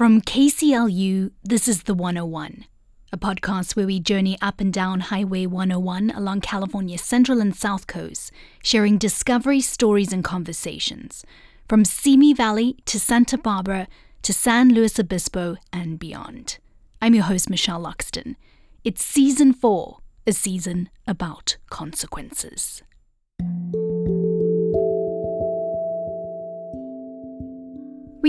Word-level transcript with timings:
From 0.00 0.22
KCLU, 0.22 1.30
this 1.44 1.68
is 1.68 1.82
The 1.82 1.92
101, 1.92 2.64
a 3.12 3.18
podcast 3.18 3.76
where 3.76 3.84
we 3.84 4.00
journey 4.00 4.38
up 4.40 4.58
and 4.58 4.72
down 4.72 5.00
Highway 5.00 5.44
101 5.44 6.12
along 6.12 6.40
California's 6.40 7.02
central 7.02 7.38
and 7.38 7.54
south 7.54 7.86
coast, 7.86 8.32
sharing 8.62 8.96
discovery 8.96 9.60
stories 9.60 10.10
and 10.10 10.24
conversations. 10.24 11.22
From 11.68 11.84
Simi 11.84 12.32
Valley 12.32 12.78
to 12.86 12.98
Santa 12.98 13.36
Barbara 13.36 13.88
to 14.22 14.32
San 14.32 14.72
Luis 14.72 14.98
Obispo 14.98 15.56
and 15.70 15.98
beyond. 15.98 16.56
I'm 17.02 17.12
your 17.12 17.24
host, 17.24 17.50
Michelle 17.50 17.82
Loxton. 17.82 18.36
It's 18.82 19.04
season 19.04 19.52
four, 19.52 19.98
a 20.26 20.32
season 20.32 20.88
about 21.06 21.58
consequences. 21.68 22.82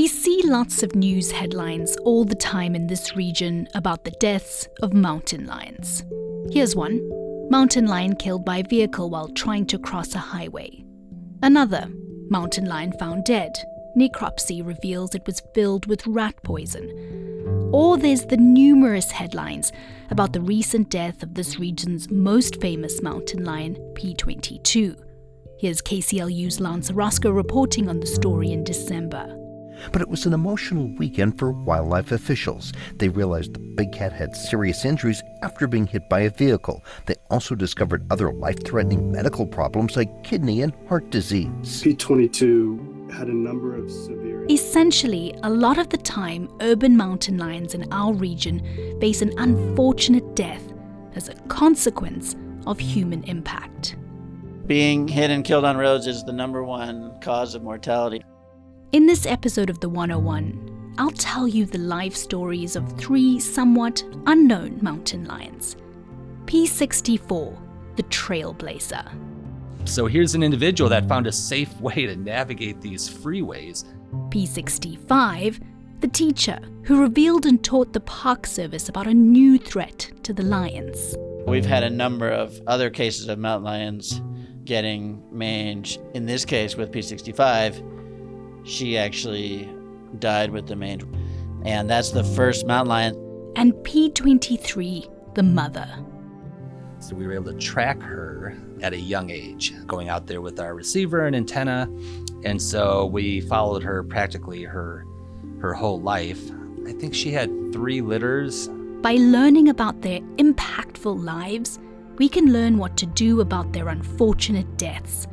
We 0.02 0.08
see 0.08 0.42
lots 0.46 0.82
of 0.82 0.96
news 0.96 1.30
headlines 1.30 1.96
all 1.98 2.26
the 2.26 2.34
time 2.34 2.74
in 2.74 2.88
this 2.88 3.16
region 3.16 3.68
about 3.76 4.04
the 4.04 4.18
deaths 4.20 4.68
of 4.82 4.96
mountain 4.96 5.46
lions. 5.46 6.04
Here's 6.52 6.76
one 6.76 7.08
mountain 7.52 7.86
lion 7.86 8.16
killed 8.16 8.44
by 8.44 8.64
vehicle 8.64 9.12
while 9.12 9.28
trying 9.28 9.68
to 9.68 9.78
cross 9.78 10.16
a 10.16 10.18
highway. 10.18 10.84
Another 11.44 11.88
mountain 12.32 12.66
lion 12.66 12.94
found 12.94 13.26
dead. 13.26 13.54
Necropsy 13.96 14.66
reveals 14.66 15.14
it 15.14 15.28
was 15.28 15.44
filled 15.54 15.86
with 15.86 16.08
rat 16.08 16.34
poison. 16.44 17.70
Or 17.72 17.96
there's 17.96 18.26
the 18.26 18.38
numerous 18.38 19.12
headlines 19.12 19.72
about 20.10 20.34
the 20.34 20.42
recent 20.42 20.90
death 20.90 21.22
of 21.22 21.36
this 21.36 21.60
region's 21.60 22.10
most 22.10 22.60
famous 22.60 23.04
mountain 23.04 23.46
lion, 23.46 23.76
P22. 23.94 25.00
Here's 25.60 25.84
KCLU's 25.84 26.60
Lance 26.60 26.90
Orozco 26.90 27.30
reporting 27.30 27.88
on 27.88 28.00
the 28.00 28.08
story 28.08 28.52
in 28.52 28.64
December. 28.64 29.38
But 29.92 30.02
it 30.02 30.10
was 30.10 30.26
an 30.26 30.34
emotional 30.34 30.88
weekend 30.98 31.38
for 31.38 31.52
wildlife 31.52 32.12
officials. 32.12 32.74
They 32.98 33.10
realized 33.10 33.54
the 33.54 33.60
big 33.60 33.92
cat 33.92 34.14
had 34.14 34.36
serious 34.36 34.86
injuries 34.86 35.24
after 35.42 35.68
being 35.68 35.88
hit 35.88 36.10
by 36.10 36.22
a 36.22 36.30
vehicle. 36.30 36.84
They 37.06 37.16
also 37.30 37.56
discovered 37.56 38.06
other 38.12 38.32
life 38.32 38.64
threatening 38.64 39.12
medical 39.12 39.46
problems 39.46 39.96
like 39.96 40.24
kidney 40.24 40.62
and 40.62 40.74
heart 40.88 41.10
disease. 41.10 41.50
P22 41.84 43.12
had 43.12 43.28
a 43.28 43.34
number 43.34 43.76
of 43.76 43.92
severe. 43.92 44.46
Essentially, 44.50 45.36
a 45.44 45.50
lot 45.50 45.78
of 45.78 45.90
the 45.90 45.98
time, 45.98 46.50
urban 46.62 46.96
mountain 46.96 47.38
lions 47.38 47.74
in 47.74 47.92
our 47.92 48.14
region 48.14 48.62
face 49.00 49.22
an 49.22 49.34
unfortunate 49.38 50.36
death 50.36 50.64
as 51.16 51.30
a 51.30 51.34
consequence 51.48 52.36
of 52.68 52.80
human 52.80 53.24
impact. 53.26 53.96
Being 54.68 55.08
hit 55.08 55.30
and 55.32 55.44
killed 55.44 55.66
on 55.66 55.76
roads 55.76 56.08
is 56.08 56.24
the 56.24 56.32
number 56.32 56.64
one 56.64 57.20
cause 57.20 57.56
of 57.56 57.64
mortality. 57.64 58.24
In 58.92 59.06
this 59.06 59.26
episode 59.26 59.70
of 59.70 59.80
The 59.80 59.88
101, 59.88 60.96
I'll 60.98 61.12
tell 61.12 61.48
you 61.48 61.66
the 61.66 61.78
life 61.78 62.14
stories 62.14 62.76
of 62.76 63.00
three 63.00 63.40
somewhat 63.40 64.04
unknown 64.28 64.80
mountain 64.82 65.24
lions. 65.24 65.78
P64, 66.44 67.58
the 67.96 68.04
trailblazer. 68.04 69.08
So 69.88 70.08
here's 70.08 70.36
an 70.36 70.44
individual 70.44 70.90
that 70.90 71.08
found 71.08 71.26
a 71.26 71.32
safe 71.32 71.74
way 71.80 72.06
to 72.06 72.18
navigate 72.18 72.82
these 72.82 73.10
freeways. 73.10 73.86
P65, 74.28 75.62
the 76.02 76.10
teacher 76.10 76.60
who 76.84 77.00
revealed 77.00 77.46
and 77.46 77.64
taught 77.64 77.94
the 77.94 78.02
Park 78.02 78.46
Service 78.46 78.90
about 78.90 79.08
a 79.08 79.14
new 79.14 79.58
threat 79.58 80.12
to 80.24 80.34
the 80.34 80.44
lions. 80.44 81.16
We've 81.48 81.66
had 81.66 81.84
a 81.84 81.90
number 81.90 82.30
of 82.30 82.60
other 82.68 82.90
cases 82.90 83.30
of 83.30 83.40
mountain 83.40 83.64
lions 83.64 84.22
getting 84.66 85.24
mange. 85.32 85.98
In 86.14 86.26
this 86.26 86.44
case, 86.44 86.76
with 86.76 86.92
P65, 86.92 88.01
she 88.64 88.98
actually 88.98 89.70
died 90.20 90.52
with 90.52 90.68
the 90.68 90.76
mange. 90.76 91.06
And 91.64 91.90
that's 91.90 92.12
the 92.12 92.24
first 92.24 92.66
mountain 92.66 92.90
lion. 92.90 93.54
And 93.56 93.74
P23, 93.74 95.36
the 95.36 95.44
mother. 95.44 95.88
So 97.00 97.16
we 97.16 97.26
were 97.26 97.34
able 97.34 97.52
to 97.52 97.58
track 97.58 98.02
her 98.02 98.56
at 98.82 98.94
a 98.94 99.00
young 99.00 99.30
age, 99.30 99.74
going 99.88 100.10
out 100.10 100.28
there 100.28 100.42
with 100.42 100.60
our 100.60 100.74
receiver 100.74 101.26
and 101.26 101.36
antenna. 101.36 101.90
And 102.44 102.62
so 102.62 103.06
we 103.06 103.42
followed 103.42 103.84
her 103.84 104.04
practically 104.04 104.64
her 104.64 105.06
her 105.60 105.74
whole 105.74 106.02
life. 106.02 106.42
I 106.88 106.92
think 106.94 107.14
she 107.14 107.32
had 107.32 107.50
three 107.72 108.02
litters. 108.02 108.68
By 109.02 109.14
learning 109.14 109.70
about 109.70 110.02
their 110.02 110.20
impactful 110.38 111.24
lives, 111.24 111.80
we 112.18 112.28
can 112.28 112.52
learn 112.52 112.78
what 112.78 112.98
to 112.98 113.06
do 113.06 113.42
about 113.42 113.72
their 113.72 113.90
unfortunate 113.90 114.78
deaths 114.78 115.28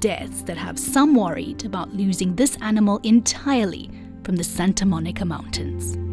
deaths 0.00 0.42
that 0.42 0.56
have 0.56 0.78
some 0.78 1.14
worried 1.14 1.64
about 1.64 1.94
losing 1.94 2.34
this 2.34 2.56
animal 2.60 2.98
entirely 3.02 3.90
from 4.24 4.36
the 4.36 4.44
Santa 4.44 4.84
Monica 4.86 5.24
Mountains. 5.24 6.09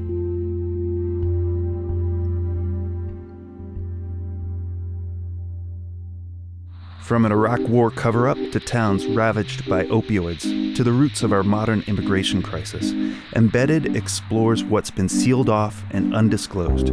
From 7.07 7.23
an 7.23 7.31
Iraq 7.31 7.61
War 7.61 7.89
cover 7.89 8.27
up 8.27 8.37
to 8.51 8.59
towns 8.59 9.05
ravaged 9.05 9.69
by 9.69 9.85
opioids 9.85 10.75
to 10.75 10.83
the 10.83 10.91
roots 10.91 11.23
of 11.23 11.31
our 11.31 11.41
modern 11.41 11.81
immigration 11.87 12.41
crisis, 12.41 12.91
Embedded 13.33 13.95
explores 13.95 14.61
what's 14.65 14.91
been 14.91 15.07
sealed 15.07 15.47
off 15.47 15.85
and 15.91 16.13
undisclosed. 16.13 16.87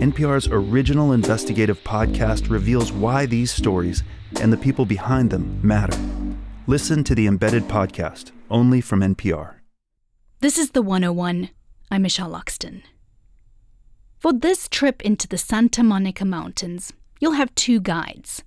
NPR's 0.00 0.48
original 0.48 1.12
investigative 1.12 1.78
podcast 1.84 2.50
reveals 2.50 2.90
why 2.90 3.24
these 3.24 3.52
stories 3.52 4.02
and 4.40 4.52
the 4.52 4.56
people 4.56 4.84
behind 4.84 5.30
them 5.30 5.60
matter. 5.62 5.96
Listen 6.66 7.04
to 7.04 7.14
the 7.14 7.28
Embedded 7.28 7.68
podcast, 7.68 8.32
only 8.50 8.80
from 8.80 8.98
NPR. 8.98 9.60
This 10.40 10.58
is 10.58 10.72
the 10.72 10.82
101. 10.82 11.50
I'm 11.88 12.02
Michelle 12.02 12.32
Loxton. 12.32 12.82
For 14.18 14.32
this 14.32 14.68
trip 14.68 15.00
into 15.02 15.28
the 15.28 15.38
Santa 15.38 15.84
Monica 15.84 16.24
Mountains, 16.24 16.92
you'll 17.20 17.38
have 17.38 17.54
two 17.54 17.78
guides. 17.78 18.42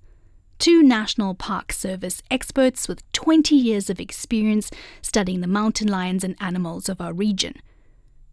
Two 0.58 0.82
National 0.82 1.34
Park 1.34 1.72
Service 1.72 2.22
experts 2.30 2.88
with 2.88 3.10
20 3.12 3.54
years 3.54 3.90
of 3.90 4.00
experience 4.00 4.70
studying 5.02 5.40
the 5.40 5.46
mountain 5.46 5.88
lions 5.88 6.24
and 6.24 6.36
animals 6.40 6.88
of 6.88 7.00
our 7.00 7.12
region. 7.12 7.54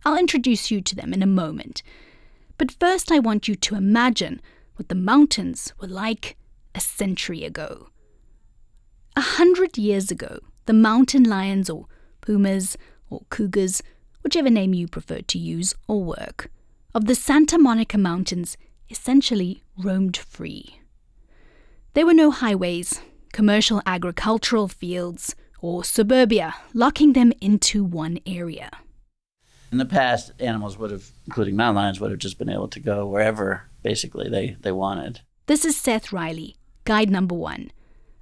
I'll 0.06 0.18
introduce 0.18 0.72
you 0.72 0.82
to 0.82 0.96
them 0.96 1.14
in 1.14 1.22
a 1.22 1.28
moment. 1.28 1.84
But 2.58 2.72
first, 2.72 3.12
I 3.12 3.20
want 3.20 3.48
you 3.48 3.56
to 3.56 3.76
imagine 3.76 4.42
what 4.76 4.88
the 4.88 4.96
mountains 4.96 5.74
were 5.80 5.88
like 5.88 6.38
a 6.74 6.80
century 6.80 7.44
ago. 7.44 7.90
A 9.16 9.22
hundred 9.22 9.78
years 9.78 10.10
ago, 10.10 10.40
the 10.68 10.74
mountain 10.74 11.24
lions 11.24 11.70
or 11.70 11.88
pumas 12.22 12.78
or 13.10 13.24
cougars, 13.30 13.84
whichever 14.24 14.50
name 14.50 14.74
you 14.74 14.88
prefer 14.88 15.22
to 15.22 15.38
use 15.38 15.74
or 15.88 16.04
work, 16.04 16.50
of 16.94 17.06
the 17.06 17.16
Santa 17.16 17.58
Monica 17.58 17.98
Mountains 17.98 18.58
essentially 18.90 19.64
roamed 19.78 20.18
free. 20.18 20.81
There 21.94 22.06
were 22.06 22.14
no 22.14 22.32
highways, 22.32 23.02
commercial 23.34 23.82
agricultural 23.86 24.70
fields, 24.70 25.36
or 25.60 25.84
suburbia 25.84 26.56
locking 26.74 27.12
them 27.12 27.34
into 27.42 27.84
one 27.84 28.18
area. 28.26 28.72
In 29.74 29.78
the 29.78 29.86
past, 29.86 30.32
animals 30.40 30.78
would 30.78 30.92
have, 30.92 31.12
including 31.26 31.58
mountain 31.58 31.84
lions, 31.84 32.00
would 32.00 32.12
have 32.12 32.20
just 32.22 32.38
been 32.38 32.48
able 32.48 32.70
to 32.70 32.80
go 32.80 33.06
wherever 33.06 33.70
basically 33.84 34.30
they, 34.30 34.56
they 34.62 34.72
wanted. 34.72 35.20
This 35.48 35.66
is 35.66 35.76
Seth 35.76 36.14
Riley, 36.14 36.56
guide 36.86 37.10
number 37.10 37.36
one, 37.36 37.72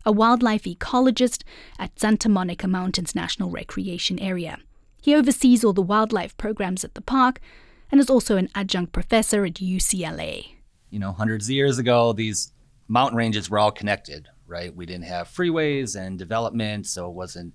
a 0.03 0.11
wildlife 0.11 0.63
ecologist 0.63 1.43
at 1.77 1.99
Santa 1.99 2.27
Monica 2.27 2.67
Mountains 2.67 3.13
National 3.13 3.51
Recreation 3.51 4.17
Area. 4.17 4.57
He 4.99 5.13
oversees 5.13 5.63
all 5.63 5.73
the 5.73 5.83
wildlife 5.83 6.35
programs 6.37 6.83
at 6.83 6.95
the 6.95 7.01
park 7.01 7.39
and 7.91 8.01
is 8.01 8.09
also 8.09 8.35
an 8.35 8.49
adjunct 8.55 8.93
professor 8.93 9.45
at 9.45 9.55
UCLA. 9.55 10.55
You 10.89 10.97
know, 10.97 11.11
hundreds 11.11 11.45
of 11.45 11.51
years 11.51 11.77
ago, 11.77 12.13
these 12.13 12.51
mountain 12.89 13.17
ranges 13.17 13.49
were 13.49 13.59
all 13.59 13.71
connected, 13.71 14.27
right? 14.47 14.75
We 14.75 14.85
didn't 14.85 15.05
have 15.05 15.29
freeways 15.29 15.95
and 15.95 16.19
development, 16.19 16.87
so 16.87 17.07
it 17.07 17.13
wasn't 17.13 17.53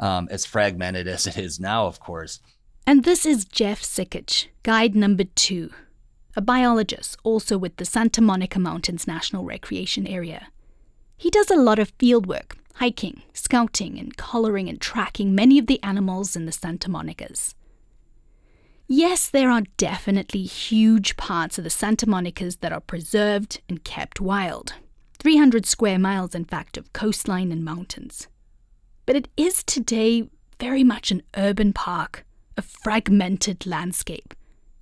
um, 0.00 0.26
as 0.30 0.44
fragmented 0.44 1.06
as 1.14 1.26
it 1.26 1.38
is 1.38 1.60
now, 1.60 1.86
of 1.86 2.00
course. 2.00 2.40
And 2.86 3.04
this 3.04 3.24
is 3.24 3.44
Jeff 3.44 3.80
Sikich, 3.80 4.48
guide 4.62 4.94
number 4.94 5.24
two, 5.24 5.70
a 6.36 6.40
biologist 6.40 7.16
also 7.22 7.56
with 7.56 7.76
the 7.76 7.84
Santa 7.84 8.20
Monica 8.20 8.58
Mountains 8.58 9.06
National 9.06 9.44
Recreation 9.44 10.06
Area. 10.06 10.48
He 11.16 11.30
does 11.30 11.50
a 11.50 11.56
lot 11.56 11.78
of 11.78 11.92
field 11.98 12.26
work, 12.26 12.56
hiking, 12.74 13.22
scouting, 13.32 13.98
and 13.98 14.16
collaring 14.16 14.68
and 14.68 14.80
tracking 14.80 15.34
many 15.34 15.58
of 15.58 15.66
the 15.66 15.82
animals 15.82 16.34
in 16.36 16.44
the 16.44 16.52
Santa 16.52 16.90
Monicas. 16.90 17.54
Yes, 18.86 19.30
there 19.30 19.50
are 19.50 19.62
definitely 19.78 20.42
huge 20.42 21.16
parts 21.16 21.56
of 21.56 21.64
the 21.64 21.70
Santa 21.70 22.06
Monicas 22.06 22.60
that 22.60 22.72
are 22.72 22.80
preserved 22.80 23.62
and 23.66 23.82
kept 23.82 24.20
wild. 24.20 24.74
300 25.18 25.64
square 25.64 25.98
miles, 25.98 26.34
in 26.34 26.44
fact, 26.44 26.76
of 26.76 26.92
coastline 26.92 27.50
and 27.50 27.64
mountains. 27.64 28.28
But 29.06 29.16
it 29.16 29.28
is 29.38 29.64
today 29.64 30.28
very 30.60 30.84
much 30.84 31.10
an 31.10 31.22
urban 31.34 31.72
park, 31.72 32.26
a 32.58 32.62
fragmented 32.62 33.64
landscape. 33.64 34.34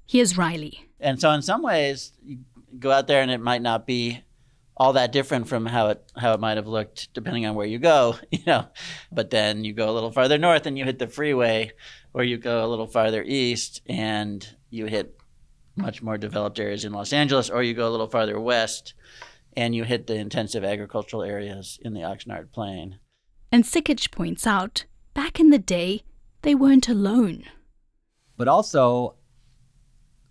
Here's 0.05 0.37
Riley. 0.37 0.89
And 0.99 1.21
so, 1.21 1.31
in 1.31 1.43
some 1.43 1.63
ways, 1.63 2.13
you 2.25 2.39
go 2.79 2.91
out 2.91 3.07
there 3.07 3.23
and 3.23 3.31
it 3.31 3.41
might 3.41 3.63
not 3.63 3.87
be 3.87 4.23
all 4.77 4.95
that 4.95 5.13
different 5.13 5.47
from 5.47 5.67
how 5.67 5.89
it 5.89 6.03
how 6.17 6.33
it 6.33 6.41
might 6.41 6.57
have 6.57 6.67
looked 6.67 7.13
depending 7.13 7.47
on 7.47 7.55
where 7.55 7.67
you 7.67 7.79
go, 7.79 8.17
you 8.31 8.41
know. 8.47 8.67
But 9.13 9.31
then 9.31 9.65
you 9.65 9.73
go 9.73 9.89
a 9.89 9.93
little 9.93 10.11
farther 10.11 10.39
north 10.39 10.67
and 10.67 10.77
you 10.77 10.85
hit 10.85 10.99
the 10.99 11.07
freeway, 11.07 11.73
or 12.15 12.23
you 12.23 12.39
go 12.39 12.65
a 12.65 12.69
little 12.69 12.87
farther 12.87 13.23
east 13.23 13.83
and 13.87 14.47
you 14.71 14.87
hit 14.87 15.19
much 15.77 16.03
more 16.03 16.19
developed 16.19 16.59
areas 16.59 16.85
in 16.85 16.93
Los 16.93 17.13
Angeles, 17.13 17.49
or 17.51 17.63
you 17.63 17.75
go 17.75 17.89
a 17.89 17.91
little 17.91 18.09
farther 18.09 18.39
west 18.39 18.95
and 19.57 19.75
you 19.75 19.85
hit 19.85 20.07
the 20.07 20.17
intensive 20.17 20.65
agricultural 20.65 21.23
areas 21.23 21.79
in 21.83 21.95
the 21.95 22.01
Oxnard 22.01 22.53
Plain. 22.53 22.99
And 23.51 23.65
Sikich 23.65 24.11
points 24.11 24.47
out, 24.47 24.87
back 25.15 25.39
in 25.39 25.51
the 25.51 25.59
day, 25.59 26.03
they 26.43 26.55
weren't 26.55 26.89
alone. 26.89 27.45
But 28.37 28.49
also, 28.49 29.17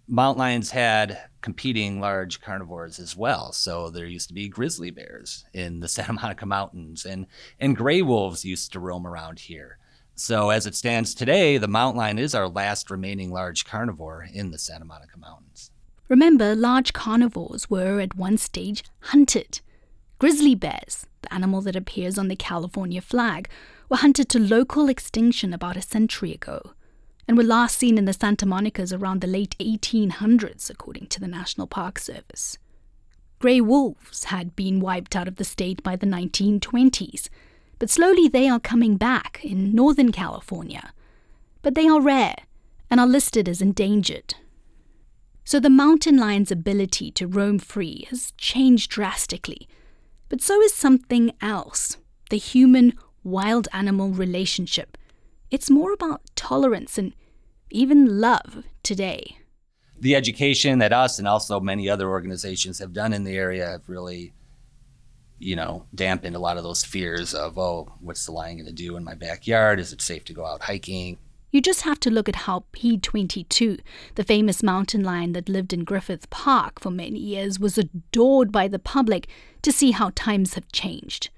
mountain 0.07 0.39
lions 0.39 0.71
had 0.71 1.19
competing 1.41 1.99
large 1.99 2.41
carnivores 2.41 2.99
as 2.99 3.15
well. 3.15 3.51
So 3.51 3.89
there 3.89 4.05
used 4.05 4.27
to 4.29 4.33
be 4.33 4.49
grizzly 4.49 4.91
bears 4.91 5.45
in 5.53 5.79
the 5.79 5.87
Santa 5.87 6.13
Monica 6.13 6.45
Mountains, 6.45 7.05
and, 7.05 7.27
and 7.59 7.75
gray 7.75 8.01
wolves 8.01 8.43
used 8.43 8.73
to 8.73 8.79
roam 8.79 9.05
around 9.05 9.39
here. 9.39 9.77
So 10.21 10.51
as 10.51 10.67
it 10.67 10.75
stands 10.75 11.15
today, 11.15 11.57
the 11.57 11.67
mountain 11.67 11.97
lion 11.97 12.19
is 12.19 12.35
our 12.35 12.47
last 12.47 12.91
remaining 12.91 13.31
large 13.31 13.65
carnivore 13.65 14.27
in 14.31 14.51
the 14.51 14.59
Santa 14.59 14.85
Monica 14.85 15.17
Mountains. 15.17 15.71
Remember, 16.09 16.53
large 16.53 16.93
carnivores 16.93 17.71
were 17.71 17.99
at 17.99 18.15
one 18.15 18.37
stage 18.37 18.83
hunted. 18.99 19.61
Grizzly 20.19 20.53
bears, 20.53 21.07
the 21.23 21.33
animal 21.33 21.59
that 21.61 21.75
appears 21.75 22.19
on 22.19 22.27
the 22.27 22.35
California 22.35 23.01
flag, 23.01 23.49
were 23.89 23.97
hunted 23.97 24.29
to 24.29 24.37
local 24.37 24.89
extinction 24.89 25.55
about 25.55 25.75
a 25.75 25.81
century 25.81 26.31
ago 26.31 26.73
and 27.27 27.35
were 27.35 27.43
last 27.43 27.75
seen 27.75 27.97
in 27.97 28.05
the 28.05 28.13
Santa 28.13 28.45
Monicas 28.45 28.95
around 28.95 29.21
the 29.21 29.27
late 29.27 29.55
1800s, 29.59 30.69
according 30.69 31.07
to 31.07 31.19
the 31.19 31.27
National 31.27 31.65
Park 31.65 31.97
Service. 31.97 32.59
Grey 33.39 33.59
wolves 33.59 34.25
had 34.25 34.55
been 34.55 34.81
wiped 34.81 35.15
out 35.15 35.27
of 35.27 35.37
the 35.37 35.43
state 35.43 35.81
by 35.81 35.95
the 35.95 36.05
1920s, 36.05 37.27
but 37.81 37.89
slowly 37.89 38.27
they 38.27 38.47
are 38.47 38.59
coming 38.59 38.95
back 38.95 39.39
in 39.43 39.73
Northern 39.73 40.11
California. 40.11 40.93
But 41.63 41.73
they 41.73 41.87
are 41.87 41.99
rare 41.99 42.35
and 42.91 42.99
are 42.99 43.07
listed 43.07 43.49
as 43.49 43.59
endangered. 43.59 44.35
So 45.45 45.59
the 45.59 45.71
mountain 45.71 46.15
lion's 46.15 46.51
ability 46.51 47.09
to 47.13 47.25
roam 47.25 47.57
free 47.57 48.05
has 48.11 48.33
changed 48.37 48.91
drastically. 48.91 49.67
But 50.29 50.43
so 50.43 50.61
is 50.61 50.75
something 50.75 51.33
else 51.41 51.97
the 52.29 52.37
human 52.37 52.93
wild 53.23 53.67
animal 53.73 54.11
relationship. 54.11 54.95
It's 55.49 55.71
more 55.71 55.91
about 55.91 56.21
tolerance 56.35 56.99
and 56.99 57.15
even 57.71 58.21
love 58.21 58.63
today. 58.83 59.37
The 59.99 60.15
education 60.15 60.77
that 60.77 60.93
us 60.93 61.17
and 61.17 61.27
also 61.27 61.59
many 61.59 61.89
other 61.89 62.11
organizations 62.11 62.77
have 62.77 62.93
done 62.93 63.11
in 63.11 63.23
the 63.23 63.37
area 63.37 63.65
have 63.65 63.89
really, 63.89 64.33
you 65.41 65.55
know, 65.55 65.85
dampened 65.93 66.35
a 66.35 66.39
lot 66.39 66.57
of 66.57 66.63
those 66.63 66.83
fears 66.83 67.33
of, 67.33 67.57
oh, 67.57 67.91
what's 67.99 68.25
the 68.25 68.31
lion 68.31 68.57
going 68.57 68.67
to 68.67 68.71
do 68.71 68.95
in 68.95 69.03
my 69.03 69.15
backyard? 69.15 69.79
Is 69.79 69.91
it 69.91 70.01
safe 70.01 70.23
to 70.25 70.33
go 70.33 70.45
out 70.45 70.63
hiking? 70.63 71.17
You 71.51 71.61
just 71.61 71.81
have 71.81 71.99
to 72.01 72.11
look 72.11 72.29
at 72.29 72.35
how 72.47 72.63
P22, 72.71 73.81
the 74.15 74.23
famous 74.23 74.63
mountain 74.63 75.03
lion 75.03 75.33
that 75.33 75.49
lived 75.49 75.73
in 75.73 75.83
Griffith 75.83 76.29
Park 76.29 76.79
for 76.79 76.91
many 76.91 77.19
years, 77.19 77.59
was 77.59 77.77
adored 77.77 78.51
by 78.51 78.67
the 78.67 78.79
public 78.79 79.27
to 79.63 79.71
see 79.71 79.91
how 79.91 80.11
times 80.15 80.53
have 80.53 80.71
changed. 80.71 81.29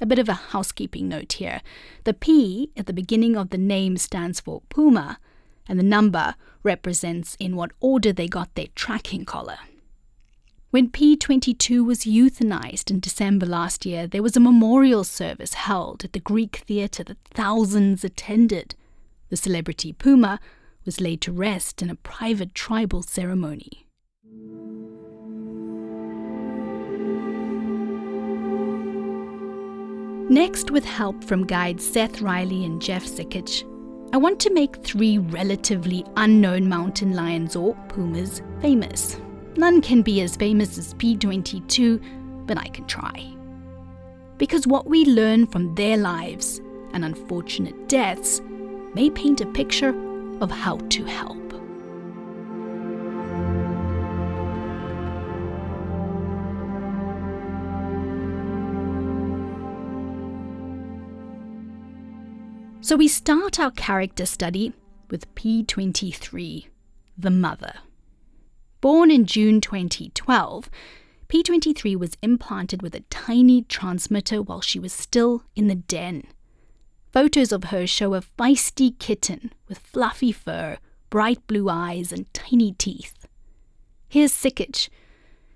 A 0.00 0.06
bit 0.06 0.18
of 0.18 0.28
a 0.28 0.32
housekeeping 0.32 1.08
note 1.08 1.34
here. 1.34 1.60
The 2.04 2.14
P 2.14 2.72
at 2.76 2.86
the 2.86 2.92
beginning 2.92 3.36
of 3.36 3.50
the 3.50 3.58
name 3.58 3.98
stands 3.98 4.40
for 4.40 4.62
Puma, 4.68 5.20
and 5.68 5.78
the 5.78 5.84
number 5.84 6.34
represents 6.64 7.36
in 7.38 7.54
what 7.54 7.70
order 7.78 8.12
they 8.12 8.26
got 8.26 8.54
their 8.56 8.68
tracking 8.74 9.24
collar. 9.24 9.58
When 10.72 10.88
P22 10.88 11.84
was 11.84 12.06
euthanized 12.06 12.90
in 12.90 12.98
December 12.98 13.44
last 13.44 13.84
year, 13.84 14.06
there 14.06 14.22
was 14.22 14.38
a 14.38 14.40
memorial 14.40 15.04
service 15.04 15.52
held 15.52 16.02
at 16.02 16.14
the 16.14 16.18
Greek 16.18 16.62
theatre 16.66 17.04
that 17.04 17.18
thousands 17.24 18.04
attended. 18.04 18.74
The 19.28 19.36
celebrity 19.36 19.92
Puma 19.92 20.40
was 20.86 20.98
laid 20.98 21.20
to 21.20 21.30
rest 21.30 21.82
in 21.82 21.90
a 21.90 21.94
private 21.94 22.54
tribal 22.54 23.02
ceremony. 23.02 23.86
Next, 30.30 30.70
with 30.70 30.86
help 30.86 31.22
from 31.22 31.46
guides 31.46 31.86
Seth 31.86 32.22
Riley 32.22 32.64
and 32.64 32.80
Jeff 32.80 33.04
Sikich, 33.04 33.62
I 34.14 34.16
want 34.16 34.40
to 34.40 34.54
make 34.54 34.76
three 34.76 35.18
relatively 35.18 36.02
unknown 36.16 36.66
mountain 36.66 37.14
lions 37.14 37.56
or 37.56 37.74
pumas 37.88 38.40
famous. 38.62 39.18
None 39.56 39.82
can 39.82 40.02
be 40.02 40.22
as 40.22 40.36
famous 40.36 40.78
as 40.78 40.94
P22, 40.94 42.46
but 42.46 42.58
I 42.58 42.68
can 42.68 42.86
try. 42.86 43.34
Because 44.38 44.66
what 44.66 44.88
we 44.88 45.04
learn 45.04 45.46
from 45.46 45.74
their 45.74 45.96
lives 45.96 46.60
and 46.92 47.04
unfortunate 47.04 47.88
deaths 47.88 48.40
may 48.94 49.10
paint 49.10 49.40
a 49.40 49.46
picture 49.46 49.94
of 50.40 50.50
how 50.50 50.76
to 50.76 51.04
help. 51.04 51.38
So 62.80 62.96
we 62.96 63.06
start 63.06 63.60
our 63.60 63.70
character 63.70 64.26
study 64.26 64.72
with 65.08 65.32
P23, 65.36 66.66
the 67.16 67.30
mother. 67.30 67.74
Born 68.82 69.12
in 69.12 69.26
June 69.26 69.60
2012, 69.60 70.68
P23 71.28 71.96
was 71.96 72.16
implanted 72.20 72.82
with 72.82 72.96
a 72.96 73.04
tiny 73.10 73.62
transmitter 73.62 74.42
while 74.42 74.60
she 74.60 74.80
was 74.80 74.92
still 74.92 75.44
in 75.54 75.68
the 75.68 75.76
den. 75.76 76.24
Photos 77.12 77.52
of 77.52 77.64
her 77.64 77.86
show 77.86 78.14
a 78.14 78.20
feisty 78.20 78.98
kitten 78.98 79.52
with 79.68 79.78
fluffy 79.78 80.32
fur, 80.32 80.78
bright 81.10 81.46
blue 81.46 81.68
eyes, 81.68 82.10
and 82.10 82.26
tiny 82.34 82.72
teeth. 82.72 83.28
Here's 84.08 84.32
Sikich, 84.32 84.88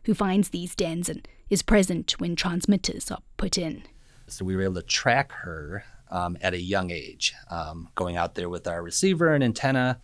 who 0.05 0.14
finds 0.14 0.50
these 0.50 0.76
dens 0.76 1.08
and 1.08 1.26
is 1.50 1.62
present 1.62 2.12
when 2.20 2.37
transmitters 2.37 3.11
are 3.11 3.23
put 3.37 3.58
in. 3.58 3.82
So 4.28 4.44
we 4.44 4.55
were 4.55 4.62
able 4.62 4.75
to 4.76 4.82
track 4.82 5.32
her 5.32 5.82
um, 6.12 6.38
at 6.43 6.55
a 6.55 6.61
young 6.61 6.93
age, 6.93 7.34
um, 7.50 7.88
going 7.96 8.17
out 8.17 8.37
there 8.37 8.49
with 8.49 8.69
our 8.69 8.84
receiver 8.84 9.34
and 9.34 9.43
antenna. 9.43 10.00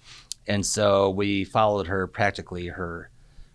And 0.49 0.67
so 0.67 1.09
we 1.09 1.45
followed 1.45 1.87
her 1.87 2.09
practically 2.09 2.67
her 2.67 3.12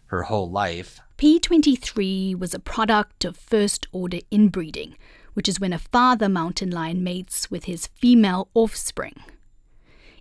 her 0.08 0.24
whole 0.24 0.50
life. 0.50 1.00
P23 1.18 2.38
was 2.38 2.54
a 2.54 2.60
product 2.60 3.26
of 3.26 3.38
first 3.38 3.88
order 3.92 4.20
inbreeding, 4.32 4.96
which 5.34 5.50
is 5.50 5.60
when 5.60 5.74
a 5.74 5.80
father 5.80 6.30
mountain 6.30 6.70
lion 6.70 7.04
mates 7.04 7.50
with 7.50 7.66
his 7.66 7.88
female 7.88 8.50
offspring. 8.54 9.16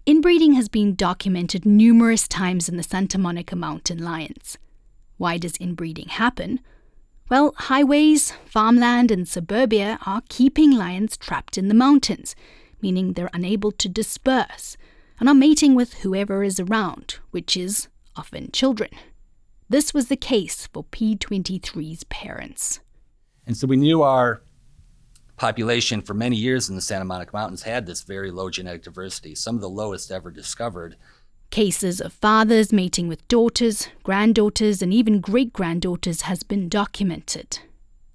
Inbreeding 0.07 0.53
has 0.55 0.69
been 0.69 0.95
documented 0.95 1.67
numerous 1.67 2.29
times 2.29 2.69
in 2.69 2.77
the 2.77 2.83
Santa 2.83 3.19
Monica 3.19 3.57
mountain 3.57 3.99
lions. 3.99 4.57
Why 5.17 5.37
does 5.37 5.57
inbreeding 5.57 6.09
happen? 6.09 6.61
Well, 7.29 7.55
highways, 7.57 8.33
farmland, 8.45 9.11
and 9.11 9.27
suburbia 9.27 9.99
are 10.07 10.23
keeping 10.29 10.71
lions 10.71 11.17
trapped 11.17 11.59
in 11.59 11.67
the 11.67 11.75
mountains, 11.75 12.37
meaning 12.81 13.15
they're 13.15 13.31
unable 13.33 13.73
to 13.73 13.89
disperse, 13.89 14.77
and 15.19 15.29
are 15.29 15.35
mating 15.35 15.75
with 15.75 15.95
whoever 15.95 16.45
is 16.45 16.61
around, 16.61 17.19
which 17.33 17.57
is 17.57 17.89
often 18.15 18.53
children. 18.53 18.91
This 19.69 19.93
was 19.93 20.09
the 20.09 20.17
case 20.17 20.69
for 20.73 20.85
P23's 20.85 22.05
parents. 22.05 22.81
And 23.47 23.57
so 23.57 23.67
we 23.67 23.77
knew 23.77 24.03
our 24.03 24.43
population 25.37 26.01
for 26.01 26.15
many 26.15 26.37
years 26.37 26.69
in 26.69 26.77
the 26.77 26.81
Santa 26.81 27.05
Monica 27.05 27.31
Mountains 27.35 27.63
had 27.63 27.87
this 27.87 28.03
very 28.03 28.31
low 28.31 28.49
genetic 28.49 28.83
diversity, 28.83 29.35
some 29.35 29.57
of 29.57 29.61
the 29.61 29.69
lowest 29.69 30.11
ever 30.11 30.31
discovered. 30.31 30.97
Cases 31.51 32.01
of 32.01 32.13
fathers 32.13 32.73
mating 32.73 33.09
with 33.09 33.27
daughters, 33.29 33.89
granddaughters, 34.03 34.83
and 34.83 34.93
even 34.93 35.21
great 35.21 35.53
granddaughters 35.53 36.23
has 36.23 36.43
been 36.43 36.69
documented. 36.69 37.61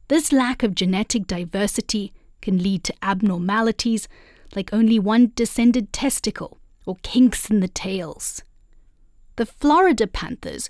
This 0.08 0.32
lack 0.32 0.64
of 0.64 0.76
genetic 0.76 1.28
diversity 1.28 2.14
can 2.42 2.62
lead 2.62 2.84
to 2.86 2.94
abnormalities 3.02 4.08
like 4.56 4.74
only 4.74 5.00
one 5.00 5.32
descended 5.36 5.94
testicle 5.94 6.58
or 6.86 6.98
kinks 7.04 7.50
in 7.50 7.60
the 7.62 7.68
tails. 7.68 8.44
The 9.38 9.46
Florida 9.46 10.08
panthers, 10.08 10.70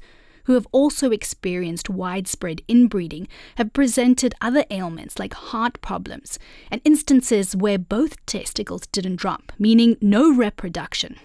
who 0.52 0.56
have 0.56 0.68
also 0.74 1.12
experienced 1.12 1.90
widespread 1.90 2.62
inbreeding, 2.68 3.26
have 3.56 3.72
presented 3.72 4.36
other 4.42 4.66
ailments 4.70 5.18
like 5.18 5.34
heart 5.34 5.80
problems 5.80 6.38
and 6.70 6.82
instances 6.84 7.56
where 7.56 7.80
both 7.80 8.26
testicles 8.26 8.86
didn't 8.88 9.16
drop, 9.16 9.54
meaning 9.58 9.96
no 10.02 10.30
reproduction. 10.30 11.16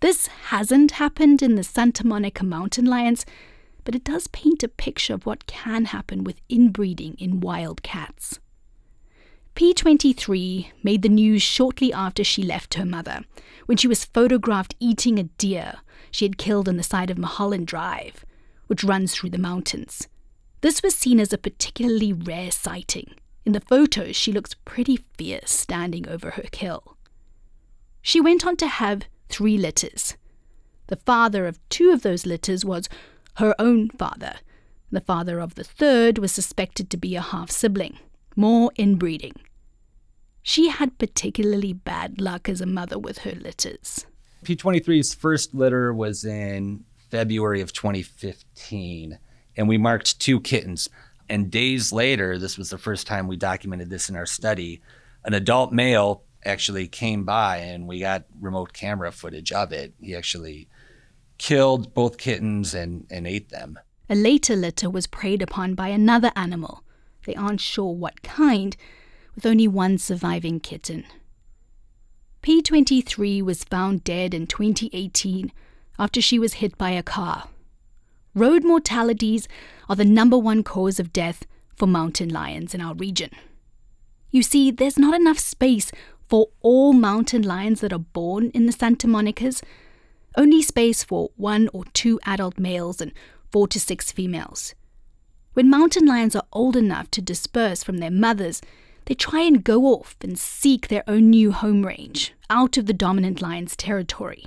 This 0.00 0.26
hasn't 0.26 0.90
happened 0.90 1.40
in 1.40 1.54
the 1.54 1.64
Santa 1.64 2.06
Monica 2.06 2.44
mountain 2.44 2.84
lions, 2.84 3.24
but 3.84 3.94
it 3.94 4.04
does 4.04 4.26
paint 4.26 4.62
a 4.62 4.68
picture 4.68 5.14
of 5.14 5.24
what 5.24 5.46
can 5.46 5.86
happen 5.86 6.22
with 6.22 6.42
inbreeding 6.50 7.16
in 7.18 7.40
wild 7.40 7.82
cats. 7.82 8.38
P23 9.54 10.72
made 10.82 11.00
the 11.00 11.08
news 11.08 11.40
shortly 11.40 11.90
after 11.90 12.22
she 12.22 12.42
left 12.42 12.74
her 12.74 12.84
mother, 12.84 13.22
when 13.64 13.78
she 13.78 13.88
was 13.88 14.04
photographed 14.04 14.74
eating 14.78 15.18
a 15.18 15.22
deer 15.22 15.76
she 16.10 16.26
had 16.26 16.36
killed 16.36 16.68
on 16.68 16.76
the 16.76 16.82
side 16.82 17.08
of 17.08 17.16
Mulholland 17.16 17.66
Drive, 17.66 18.26
which 18.68 18.84
runs 18.84 19.14
through 19.14 19.30
the 19.30 19.38
mountains. 19.38 20.08
This 20.60 20.82
was 20.82 20.94
seen 20.94 21.20
as 21.20 21.32
a 21.32 21.38
particularly 21.38 22.12
rare 22.12 22.50
sighting. 22.50 23.14
In 23.44 23.52
the 23.52 23.60
photos, 23.60 24.14
she 24.14 24.32
looks 24.32 24.54
pretty 24.64 25.04
fierce 25.16 25.50
standing 25.50 26.08
over 26.08 26.32
her 26.32 26.44
kill. 26.50 26.96
She 28.02 28.20
went 28.20 28.46
on 28.46 28.56
to 28.56 28.68
have 28.68 29.02
three 29.28 29.58
litters. 29.58 30.16
The 30.88 30.96
father 30.96 31.46
of 31.46 31.60
two 31.68 31.90
of 31.90 32.02
those 32.02 32.26
litters 32.26 32.64
was 32.64 32.88
her 33.34 33.54
own 33.58 33.90
father. 33.90 34.36
The 34.90 35.00
father 35.00 35.38
of 35.38 35.54
the 35.54 35.64
third 35.64 36.18
was 36.18 36.32
suspected 36.32 36.88
to 36.90 36.96
be 36.96 37.14
a 37.14 37.20
half 37.20 37.50
sibling, 37.50 37.98
more 38.34 38.72
inbreeding. 38.78 39.34
She 40.42 40.70
had 40.70 40.98
particularly 40.98 41.74
bad 41.74 42.20
luck 42.20 42.48
as 42.48 42.60
a 42.60 42.66
mother 42.66 42.98
with 42.98 43.18
her 43.18 43.32
litters. 43.32 44.06
P23's 44.44 45.12
first 45.12 45.54
litter 45.54 45.92
was 45.92 46.24
in 46.24 46.84
February 47.10 47.60
of 47.60 47.72
2015, 47.72 49.18
and 49.56 49.68
we 49.68 49.78
marked 49.78 50.20
two 50.20 50.40
kittens. 50.40 50.88
And 51.28 51.50
days 51.50 51.92
later, 51.92 52.38
this 52.38 52.56
was 52.56 52.70
the 52.70 52.78
first 52.78 53.06
time 53.06 53.26
we 53.26 53.36
documented 53.36 53.90
this 53.90 54.08
in 54.08 54.16
our 54.16 54.26
study, 54.26 54.80
an 55.24 55.34
adult 55.34 55.72
male 55.72 56.24
actually 56.44 56.86
came 56.88 57.24
by 57.24 57.58
and 57.58 57.86
we 57.86 58.00
got 58.00 58.24
remote 58.40 58.72
camera 58.72 59.12
footage 59.12 59.52
of 59.52 59.72
it. 59.72 59.92
He 60.00 60.14
actually 60.14 60.68
killed 61.36 61.92
both 61.94 62.18
kittens 62.18 62.74
and, 62.74 63.06
and 63.10 63.26
ate 63.26 63.50
them. 63.50 63.78
A 64.08 64.14
later 64.14 64.56
litter 64.56 64.88
was 64.88 65.06
preyed 65.06 65.42
upon 65.42 65.74
by 65.74 65.88
another 65.88 66.32
animal. 66.34 66.82
They 67.26 67.34
aren't 67.34 67.60
sure 67.60 67.92
what 67.92 68.22
kind, 68.22 68.76
with 69.34 69.44
only 69.44 69.68
one 69.68 69.98
surviving 69.98 70.60
kitten. 70.60 71.04
P23 72.42 73.42
was 73.42 73.64
found 73.64 74.04
dead 74.04 74.32
in 74.32 74.46
2018 74.46 75.52
after 75.98 76.20
she 76.20 76.38
was 76.38 76.54
hit 76.54 76.78
by 76.78 76.90
a 76.90 77.02
car. 77.02 77.48
Road 78.34 78.64
mortalities 78.64 79.48
are 79.88 79.96
the 79.96 80.04
number 80.04 80.38
one 80.38 80.62
cause 80.62 81.00
of 81.00 81.12
death 81.12 81.46
for 81.74 81.86
mountain 81.86 82.28
lions 82.28 82.74
in 82.74 82.80
our 82.80 82.94
region. 82.94 83.30
You 84.30 84.42
see, 84.42 84.70
there's 84.70 84.98
not 84.98 85.18
enough 85.18 85.38
space 85.38 85.90
for 86.28 86.48
all 86.60 86.92
mountain 86.92 87.42
lions 87.42 87.80
that 87.80 87.92
are 87.92 87.98
born 87.98 88.50
in 88.50 88.66
the 88.66 88.72
Santa 88.72 89.06
Monicas, 89.06 89.62
only 90.36 90.62
space 90.62 91.02
for 91.02 91.30
one 91.36 91.68
or 91.72 91.84
two 91.94 92.20
adult 92.26 92.58
males 92.58 93.00
and 93.00 93.12
four 93.50 93.66
to 93.68 93.80
six 93.80 94.12
females. 94.12 94.74
When 95.54 95.70
mountain 95.70 96.06
lions 96.06 96.36
are 96.36 96.44
old 96.52 96.76
enough 96.76 97.10
to 97.12 97.22
disperse 97.22 97.82
from 97.82 97.98
their 97.98 98.10
mothers, 98.10 98.60
they 99.06 99.14
try 99.14 99.40
and 99.40 99.64
go 99.64 99.86
off 99.86 100.16
and 100.20 100.38
seek 100.38 100.88
their 100.88 101.02
own 101.08 101.30
new 101.30 101.50
home 101.50 101.84
range, 101.84 102.34
out 102.50 102.76
of 102.76 102.86
the 102.86 102.92
dominant 102.92 103.40
lion's 103.40 103.74
territory. 103.74 104.44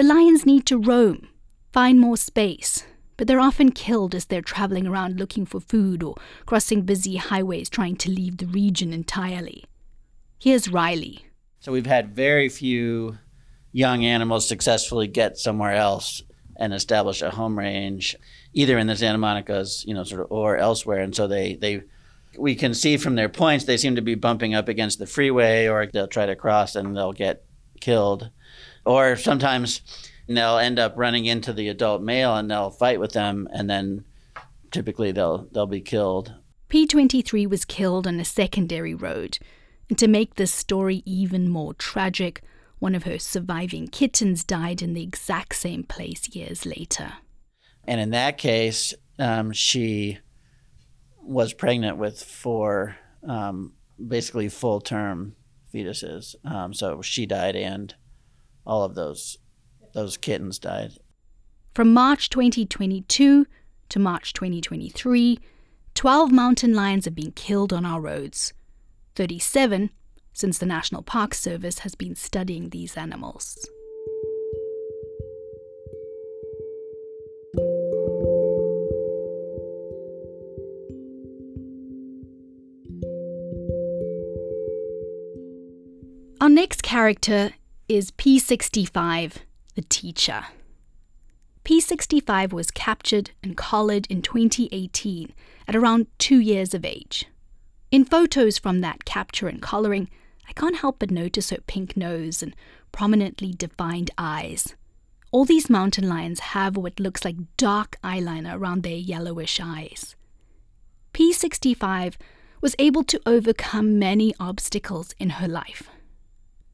The 0.00 0.06
lions 0.06 0.46
need 0.46 0.64
to 0.64 0.78
roam, 0.78 1.28
find 1.74 2.00
more 2.00 2.16
space, 2.16 2.86
but 3.18 3.26
they're 3.28 3.38
often 3.38 3.70
killed 3.70 4.14
as 4.14 4.24
they're 4.24 4.40
traveling 4.40 4.86
around 4.86 5.20
looking 5.20 5.44
for 5.44 5.60
food 5.60 6.02
or 6.02 6.14
crossing 6.46 6.86
busy 6.86 7.16
highways 7.16 7.68
trying 7.68 7.96
to 7.96 8.10
leave 8.10 8.38
the 8.38 8.46
region 8.46 8.94
entirely. 8.94 9.62
Here's 10.40 10.70
Riley. 10.70 11.26
So 11.58 11.70
we've 11.70 11.84
had 11.84 12.16
very 12.16 12.48
few 12.48 13.18
young 13.72 14.02
animals 14.02 14.48
successfully 14.48 15.06
get 15.06 15.36
somewhere 15.36 15.74
else 15.74 16.22
and 16.56 16.72
establish 16.72 17.20
a 17.20 17.32
home 17.32 17.58
range, 17.58 18.16
either 18.54 18.78
in 18.78 18.86
the 18.86 18.96
Santa 18.96 19.18
Monica's, 19.18 19.84
you 19.86 19.92
know, 19.92 20.04
sort 20.04 20.22
of, 20.22 20.28
or 20.32 20.56
elsewhere. 20.56 21.00
And 21.00 21.14
so 21.14 21.28
they 21.28 21.56
they 21.56 21.82
we 22.38 22.54
can 22.54 22.72
see 22.72 22.96
from 22.96 23.16
their 23.16 23.28
points 23.28 23.66
they 23.66 23.76
seem 23.76 23.96
to 23.96 24.00
be 24.00 24.14
bumping 24.14 24.54
up 24.54 24.66
against 24.66 24.98
the 24.98 25.06
freeway, 25.06 25.66
or 25.66 25.84
they'll 25.84 26.08
try 26.08 26.24
to 26.24 26.36
cross 26.36 26.74
and 26.74 26.96
they'll 26.96 27.12
get 27.12 27.44
killed, 27.80 28.30
or 28.84 29.16
sometimes 29.16 29.80
they'll 30.28 30.58
end 30.58 30.78
up 30.78 30.94
running 30.96 31.26
into 31.26 31.52
the 31.52 31.68
adult 31.68 32.02
male 32.02 32.36
and 32.36 32.50
they'll 32.50 32.70
fight 32.70 33.00
with 33.00 33.12
them, 33.12 33.48
and 33.52 33.68
then 33.68 34.04
typically 34.70 35.12
they'll 35.12 35.48
they'll 35.52 35.66
be 35.66 35.80
killed. 35.80 36.34
P23 36.68 37.48
was 37.48 37.64
killed 37.64 38.06
on 38.06 38.20
a 38.20 38.24
secondary 38.24 38.94
road. 38.94 39.38
And 39.88 39.98
to 39.98 40.06
make 40.06 40.36
this 40.36 40.52
story 40.52 41.02
even 41.04 41.48
more 41.48 41.74
tragic, 41.74 42.42
one 42.78 42.94
of 42.94 43.02
her 43.02 43.18
surviving 43.18 43.88
kittens 43.88 44.44
died 44.44 44.80
in 44.80 44.94
the 44.94 45.02
exact 45.02 45.56
same 45.56 45.82
place 45.82 46.28
years 46.34 46.64
later. 46.64 47.14
And 47.84 48.00
in 48.00 48.10
that 48.10 48.38
case, 48.38 48.94
um, 49.18 49.52
she 49.52 50.18
was 51.20 51.52
pregnant 51.52 51.98
with 51.98 52.22
four, 52.22 52.96
um, 53.26 53.74
basically 54.04 54.48
full 54.48 54.80
term 54.80 55.34
fetuses. 55.74 56.36
Um, 56.44 56.72
so 56.72 57.02
she 57.02 57.26
died, 57.26 57.56
and 57.56 57.94
all 58.66 58.82
of 58.82 58.94
those 58.94 59.38
those 59.92 60.16
kittens 60.16 60.58
died. 60.58 60.92
From 61.74 61.92
March 61.92 62.30
2022 62.30 63.46
to 63.88 63.98
March 63.98 64.32
2023, 64.32 65.38
12 65.94 66.32
mountain 66.32 66.74
lions 66.74 67.04
have 67.04 67.14
been 67.14 67.32
killed 67.32 67.72
on 67.72 67.84
our 67.84 68.00
roads. 68.00 68.52
37 69.16 69.90
since 70.32 70.58
the 70.58 70.66
National 70.66 71.02
Park 71.02 71.34
Service 71.34 71.80
has 71.80 71.94
been 71.94 72.14
studying 72.14 72.70
these 72.70 72.96
animals. 72.96 73.68
Our 86.40 86.48
next 86.48 86.82
character 86.82 87.50
is 87.90 88.12
P65, 88.12 89.38
the 89.74 89.82
teacher. 89.82 90.44
P65 91.64 92.52
was 92.52 92.70
captured 92.70 93.32
and 93.42 93.56
collared 93.56 94.06
in 94.08 94.22
2018 94.22 95.34
at 95.66 95.74
around 95.74 96.06
two 96.16 96.38
years 96.38 96.72
of 96.72 96.84
age. 96.84 97.26
In 97.90 98.04
photos 98.04 98.58
from 98.58 98.78
that 98.78 99.04
capture 99.04 99.48
and 99.48 99.60
collaring, 99.60 100.08
I 100.48 100.52
can't 100.52 100.76
help 100.76 101.00
but 101.00 101.10
notice 101.10 101.50
her 101.50 101.58
pink 101.66 101.96
nose 101.96 102.44
and 102.44 102.54
prominently 102.92 103.52
defined 103.52 104.12
eyes. 104.16 104.76
All 105.32 105.44
these 105.44 105.68
mountain 105.68 106.08
lions 106.08 106.38
have 106.54 106.76
what 106.76 107.00
looks 107.00 107.24
like 107.24 107.56
dark 107.56 107.98
eyeliner 108.04 108.54
around 108.56 108.84
their 108.84 108.94
yellowish 108.94 109.58
eyes. 109.60 110.14
P65 111.12 112.14
was 112.60 112.76
able 112.78 113.02
to 113.02 113.20
overcome 113.26 113.98
many 113.98 114.32
obstacles 114.38 115.12
in 115.18 115.30
her 115.30 115.48
life. 115.48 115.90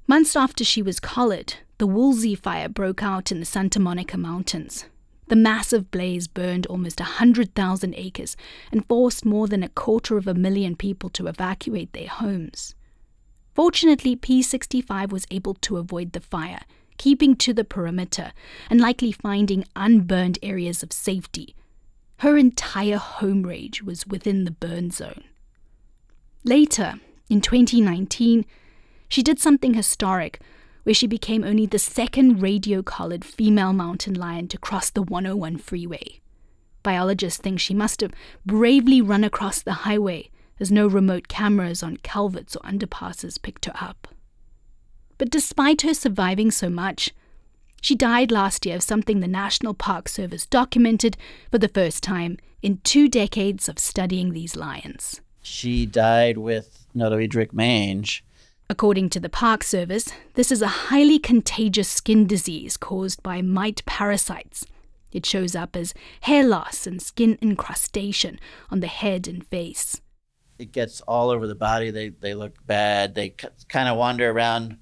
Months 0.09 0.37
after 0.37 0.63
she 0.63 0.83
was 0.83 1.01
collared, 1.01 1.55
the 1.79 1.87
Woolsey 1.87 2.37
fire 2.37 2.69
broke 2.69 3.03
out 3.03 3.33
in 3.33 3.41
the 3.41 3.47
Santa 3.47 3.81
Monica 3.81 4.17
Mountains. 4.17 4.85
The 5.27 5.35
massive 5.35 5.91
blaze 5.91 6.29
burned 6.29 6.65
almost 6.67 7.01
100,000 7.01 7.95
acres 7.97 8.37
and 8.71 8.87
forced 8.87 9.25
more 9.25 9.49
than 9.49 9.65
a 9.65 9.69
quarter 9.69 10.17
of 10.17 10.29
a 10.29 10.35
million 10.35 10.77
people 10.77 11.11
to 11.11 11.27
evacuate 11.27 11.93
their 11.93 12.07
homes. 12.07 12.77
Fortunately, 13.53 14.15
P65 14.15 15.11
was 15.11 15.27
able 15.33 15.55
to 15.55 15.77
avoid 15.77 16.13
the 16.13 16.21
fire, 16.21 16.61
keeping 16.99 17.35
to 17.37 17.53
the 17.53 17.65
perimeter 17.65 18.33
and 18.71 18.81
likely 18.81 19.11
finding 19.11 19.65
unburned 19.75 20.39
areas 20.41 20.85
of 20.85 20.93
safety. 20.93 21.57
Her 22.19 22.37
entire 22.37 22.99
home 22.99 23.43
range 23.43 23.83
was 23.83 24.07
within 24.07 24.45
the 24.45 24.53
burn 24.53 24.93
zone. 24.93 25.25
Later, 26.45 26.95
in 27.29 27.41
2019, 27.41 28.47
she 29.09 29.23
did 29.23 29.39
something 29.39 29.75
historic 29.75 30.41
where 30.85 30.95
she 30.95 31.07
became 31.07 31.43
only 31.43 31.67
the 31.67 31.79
second 31.79 32.41
radio 32.41 32.83
collared 32.83 33.25
female 33.25 33.73
mountain 33.73 34.15
lion 34.15 34.47
to 34.49 34.59
cross 34.59 34.89
the 34.91 35.03
101 35.03 35.59
freeway. 35.59 36.21
Biologists 36.83 37.41
think 37.41 37.59
she 37.59 37.75
must 37.75 38.01
have 38.01 38.13
bravely 38.45 39.01
run 39.01 39.25
across 39.25 39.61
the 39.61 39.73
highway 39.73 40.31
as 40.61 40.71
no 40.71 40.87
remote 40.87 41.27
cameras 41.27 41.83
on 41.83 41.97
culverts 41.99 42.55
or 42.55 42.63
underpasses 42.63 43.43
picked 43.43 43.65
her 43.65 43.75
up. 43.81 44.07
But 45.19 45.31
despite 45.31 45.83
her 45.83 45.95
surviving 45.95 46.51
so 46.51 46.71
much, 46.71 47.13
she 47.81 47.95
died 47.95 48.31
last 48.31 48.65
year 48.65 48.77
of 48.77 48.83
something 48.83 49.21
the 49.21 49.29
National 49.29 49.75
Park 49.75 50.09
Service 50.09 50.47
documented 50.47 51.17
for 51.51 51.59
the 51.59 51.69
first 51.69 52.03
time 52.03 52.39
in 52.63 52.79
two 52.85 53.09
decades 53.09 53.69
of 53.69 53.79
studying 53.79 54.33
these 54.33 54.57
lions. 54.57 55.21
She 55.43 55.87
died 55.87 56.39
with 56.39 56.87
notohedric 56.95 57.53
mange. 57.53 58.25
According 58.69 59.11
to 59.11 59.21
the 59.21 59.29
Park 59.29 59.63
Service, 59.63 60.09
this 60.35 60.51
is 60.51 60.61
a 60.61 60.67
highly 60.89 61.19
contagious 61.19 61.89
skin 61.89 62.27
disease 62.27 62.77
caused 62.77 63.23
by 63.23 63.43
mite 63.43 63.85
parasites. 63.87 64.67
It 65.13 65.25
shows 65.25 65.55
up 65.55 65.77
as 65.77 65.95
hair 66.23 66.45
loss 66.45 66.87
and 66.87 67.01
skin 67.01 67.39
incrustation 67.41 68.39
on 68.71 68.81
the 68.81 68.87
head 68.89 69.29
and 69.29 69.47
face 69.47 70.01
it 70.59 70.73
gets 70.73 71.01
all 71.03 71.31
over 71.31 71.47
the 71.47 71.55
body. 71.55 71.91
They 71.91 72.09
they 72.09 72.35
look 72.35 72.55
bad. 72.67 73.15
They 73.15 73.35
c- 73.41 73.49
kind 73.69 73.89
of 73.89 73.97
wander 73.97 74.31
around 74.31 74.79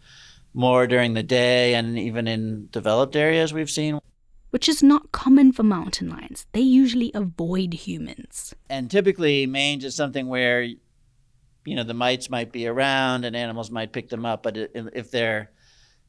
more 0.52 0.86
during 0.86 1.14
the 1.14 1.22
day, 1.22 1.74
and 1.74 1.98
even 1.98 2.28
in 2.28 2.68
developed 2.70 3.16
areas, 3.16 3.52
we've 3.52 3.70
seen. 3.70 3.98
Which 4.50 4.68
is 4.68 4.84
not 4.84 5.10
common 5.10 5.52
for 5.52 5.64
mountain 5.64 6.08
lions. 6.08 6.46
They 6.52 6.60
usually 6.60 7.10
avoid 7.12 7.74
humans. 7.74 8.54
And 8.70 8.88
typically, 8.88 9.46
mange 9.46 9.82
is 9.82 9.96
something 9.96 10.28
where, 10.28 10.68
you 11.64 11.76
know, 11.76 11.84
the 11.84 11.94
mites 11.94 12.30
might 12.30 12.52
be 12.52 12.66
around 12.66 13.24
and 13.24 13.34
animals 13.34 13.70
might 13.70 13.92
pick 13.92 14.08
them 14.08 14.26
up. 14.26 14.42
But 14.42 14.56
if 14.56 15.10
they're 15.10 15.50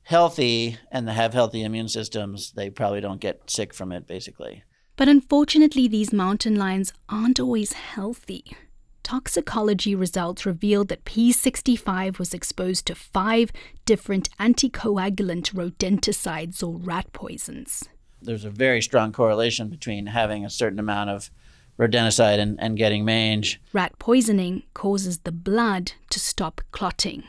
healthy 0.04 0.78
and 0.92 1.08
they 1.08 1.14
have 1.14 1.34
healthy 1.34 1.64
immune 1.64 1.90
systems, 1.90 2.52
they 2.52 2.70
probably 2.70 3.02
don't 3.02 3.22
get 3.22 3.50
sick 3.50 3.74
from 3.74 3.92
it, 3.92 4.08
basically. 4.08 4.64
But 4.96 5.10
unfortunately, 5.10 5.88
these 5.88 6.14
mountain 6.14 6.56
lions 6.56 6.94
aren't 7.10 7.40
always 7.40 7.74
healthy. 7.74 8.56
Toxicology 9.04 9.94
results 9.94 10.46
revealed 10.46 10.88
that 10.88 11.06
P65 11.06 12.18
was 12.18 12.34
exposed 12.34 12.88
to 12.88 12.96
five 12.96 13.52
different 13.86 14.30
anticoagulant 14.40 15.54
rodenticides 15.54 16.64
or 16.64 16.78
rat 16.78 17.12
poisons. 17.14 17.84
There's 18.22 18.46
a 18.46 18.50
very 18.50 18.82
strong 18.82 19.12
correlation 19.12 19.70
between 19.70 20.08
having 20.08 20.44
a 20.44 20.50
certain 20.50 20.80
amount 20.80 21.12
of 21.12 21.30
rodenticide 21.78 22.40
and, 22.40 22.60
and 22.60 22.78
getting 22.78 23.06
mange. 23.06 23.62
Rat 23.74 23.98
poisoning 24.00 24.64
causes 24.74 25.20
the 25.20 25.32
blood 25.32 25.94
to 26.10 26.20
stop 26.20 26.62
clotting. 26.72 27.24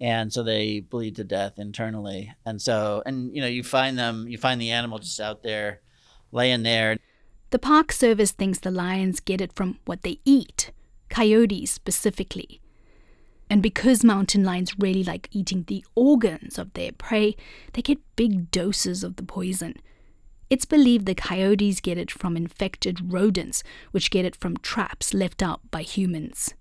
And 0.00 0.32
so 0.32 0.42
they 0.42 0.80
bleed 0.80 1.16
to 1.16 1.24
death 1.24 1.54
internally. 1.58 2.32
And 2.44 2.60
so, 2.60 3.02
and 3.06 3.34
you 3.34 3.40
know, 3.40 3.46
you 3.46 3.62
find 3.62 3.98
them, 3.98 4.26
you 4.28 4.38
find 4.38 4.60
the 4.60 4.70
animal 4.70 4.98
just 4.98 5.20
out 5.20 5.42
there, 5.42 5.80
laying 6.32 6.62
there. 6.62 6.98
The 7.50 7.58
Park 7.58 7.92
Service 7.92 8.32
thinks 8.32 8.58
the 8.58 8.70
lions 8.70 9.20
get 9.20 9.40
it 9.40 9.52
from 9.52 9.78
what 9.84 10.02
they 10.02 10.18
eat, 10.24 10.72
coyotes 11.08 11.70
specifically. 11.70 12.60
And 13.48 13.62
because 13.62 14.02
mountain 14.02 14.42
lions 14.42 14.74
really 14.78 15.04
like 15.04 15.28
eating 15.30 15.64
the 15.66 15.84
organs 15.94 16.58
of 16.58 16.72
their 16.72 16.92
prey, 16.92 17.36
they 17.74 17.82
get 17.82 17.98
big 18.16 18.50
doses 18.50 19.04
of 19.04 19.16
the 19.16 19.22
poison. 19.22 19.76
It's 20.50 20.64
believed 20.64 21.06
the 21.06 21.14
coyotes 21.14 21.80
get 21.80 21.98
it 21.98 22.10
from 22.10 22.36
infected 22.36 23.12
rodents, 23.12 23.62
which 23.90 24.10
get 24.10 24.24
it 24.24 24.36
from 24.36 24.56
traps 24.58 25.14
left 25.14 25.42
out 25.42 25.60
by 25.70 25.82
humans. 25.82 26.54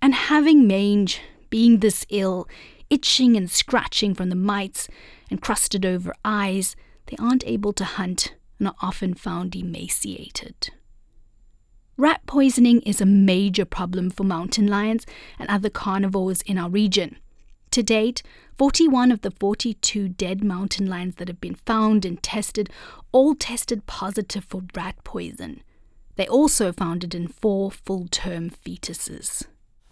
And 0.00 0.14
having 0.14 0.66
mange, 0.66 1.20
being 1.50 1.80
this 1.80 2.06
ill, 2.08 2.48
itching 2.90 3.36
and 3.36 3.50
scratching 3.50 4.14
from 4.14 4.28
the 4.28 4.36
mites, 4.36 4.88
and 5.30 5.40
crusted 5.40 5.84
over 5.84 6.14
eyes, 6.24 6.76
they 7.06 7.16
aren't 7.18 7.46
able 7.46 7.72
to 7.74 7.84
hunt 7.84 8.34
and 8.58 8.68
are 8.68 8.74
often 8.80 9.14
found 9.14 9.54
emaciated. 9.54 10.70
Rat 11.98 12.20
poisoning 12.26 12.82
is 12.82 13.00
a 13.00 13.06
major 13.06 13.64
problem 13.64 14.10
for 14.10 14.24
mountain 14.24 14.66
lions 14.66 15.06
and 15.38 15.48
other 15.48 15.70
carnivores 15.70 16.42
in 16.42 16.58
our 16.58 16.68
region. 16.68 17.16
To 17.76 17.82
date, 17.82 18.22
41 18.56 19.12
of 19.12 19.20
the 19.20 19.30
42 19.30 20.08
dead 20.08 20.42
mountain 20.42 20.86
lions 20.86 21.16
that 21.16 21.28
have 21.28 21.42
been 21.42 21.56
found 21.66 22.06
and 22.06 22.22
tested 22.22 22.70
all 23.12 23.34
tested 23.34 23.84
positive 23.84 24.46
for 24.48 24.62
rat 24.74 24.96
poison. 25.04 25.60
They 26.14 26.26
also 26.26 26.72
found 26.72 27.04
it 27.04 27.14
in 27.14 27.28
four 27.28 27.70
full 27.70 28.08
term 28.10 28.48
fetuses. 28.48 29.44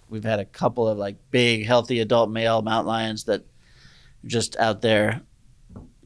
We've 0.09 0.25
had 0.25 0.41
a 0.41 0.47
couple 0.47 0.89
of 0.89 0.97
like 0.97 1.31
big, 1.31 1.67
healthy 1.67 2.01
adult 2.01 2.31
male 2.31 2.63
mountain 2.63 2.87
lions 2.87 3.25
that 3.25 3.43
are 3.43 4.29
just 4.29 4.57
out 4.57 4.81
there 4.81 5.21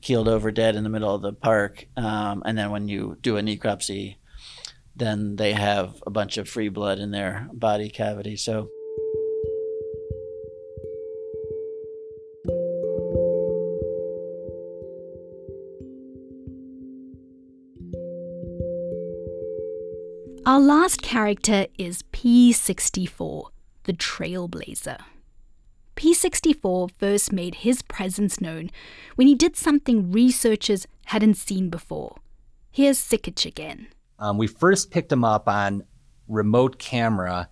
keeled 0.02 0.26
over 0.26 0.50
dead 0.50 0.74
in 0.74 0.82
the 0.82 0.90
middle 0.90 1.14
of 1.14 1.22
the 1.22 1.32
park. 1.32 1.86
Um, 1.96 2.42
and 2.44 2.58
then 2.58 2.72
when 2.72 2.88
you 2.88 3.18
do 3.20 3.36
a 3.36 3.40
necropsy, 3.40 4.16
then 4.96 5.36
they 5.36 5.52
have 5.52 6.02
a 6.04 6.10
bunch 6.10 6.38
of 6.38 6.48
free 6.48 6.70
blood 6.70 6.98
in 6.98 7.12
their 7.12 7.48
body 7.52 7.88
cavity. 7.88 8.34
So. 8.34 8.68
Our 20.58 20.64
last 20.64 21.02
character 21.02 21.68
is 21.78 22.02
P64, 22.12 23.50
the 23.84 23.92
Trailblazer. 23.92 24.98
P64 25.94 26.90
first 26.98 27.32
made 27.32 27.54
his 27.54 27.82
presence 27.82 28.40
known 28.40 28.70
when 29.14 29.28
he 29.28 29.36
did 29.36 29.56
something 29.56 30.10
researchers 30.10 30.88
hadn't 31.04 31.36
seen 31.36 31.70
before. 31.70 32.16
Here's 32.72 32.98
Sikich 32.98 33.46
again. 33.46 33.86
Um, 34.18 34.36
we 34.36 34.48
first 34.48 34.90
picked 34.90 35.12
him 35.12 35.22
up 35.22 35.46
on 35.46 35.84
remote 36.26 36.80
camera 36.80 37.48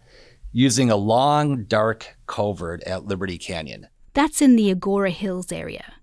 using 0.50 0.90
a 0.90 0.96
long, 0.96 1.62
dark 1.62 2.16
culvert 2.26 2.82
at 2.82 3.04
Liberty 3.04 3.38
Canyon. 3.38 3.86
That's 4.14 4.42
in 4.42 4.56
the 4.56 4.74
Agoura 4.74 5.12
Hills 5.12 5.52
area. 5.52 5.94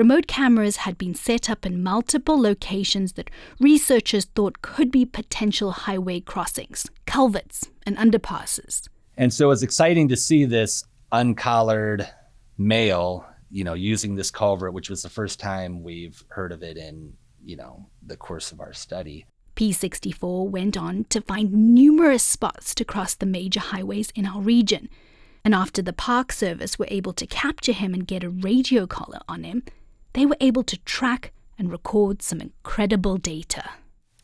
Remote 0.00 0.26
cameras 0.26 0.76
had 0.76 0.96
been 0.96 1.14
set 1.14 1.50
up 1.50 1.66
in 1.66 1.82
multiple 1.82 2.40
locations 2.40 3.12
that 3.12 3.28
researchers 3.60 4.24
thought 4.24 4.62
could 4.62 4.90
be 4.90 5.04
potential 5.04 5.72
highway 5.72 6.20
crossings, 6.20 6.86
culverts, 7.04 7.68
and 7.82 7.98
underpasses. 7.98 8.88
And 9.18 9.30
so 9.30 9.50
it's 9.50 9.60
exciting 9.60 10.08
to 10.08 10.16
see 10.16 10.46
this 10.46 10.84
uncollared 11.12 12.08
male, 12.56 13.26
you 13.50 13.62
know, 13.62 13.74
using 13.74 14.14
this 14.14 14.30
culvert, 14.30 14.72
which 14.72 14.88
was 14.88 15.02
the 15.02 15.10
first 15.10 15.38
time 15.38 15.82
we've 15.82 16.24
heard 16.28 16.52
of 16.52 16.62
it 16.62 16.78
in, 16.78 17.12
you 17.44 17.56
know, 17.56 17.84
the 18.02 18.16
course 18.16 18.52
of 18.52 18.60
our 18.60 18.72
study. 18.72 19.26
P64 19.54 20.48
went 20.48 20.78
on 20.78 21.04
to 21.10 21.20
find 21.20 21.52
numerous 21.52 22.22
spots 22.22 22.74
to 22.76 22.86
cross 22.86 23.14
the 23.14 23.26
major 23.26 23.60
highways 23.60 24.12
in 24.14 24.24
our 24.24 24.40
region. 24.40 24.88
And 25.44 25.54
after 25.54 25.82
the 25.82 25.92
Park 25.92 26.32
Service 26.32 26.78
were 26.78 26.88
able 26.88 27.12
to 27.12 27.26
capture 27.26 27.72
him 27.72 27.92
and 27.92 28.06
get 28.06 28.24
a 28.24 28.30
radio 28.30 28.86
collar 28.86 29.20
on 29.28 29.44
him, 29.44 29.62
they 30.12 30.26
were 30.26 30.36
able 30.40 30.62
to 30.64 30.78
track 30.78 31.32
and 31.58 31.70
record 31.70 32.22
some 32.22 32.40
incredible 32.40 33.16
data. 33.16 33.70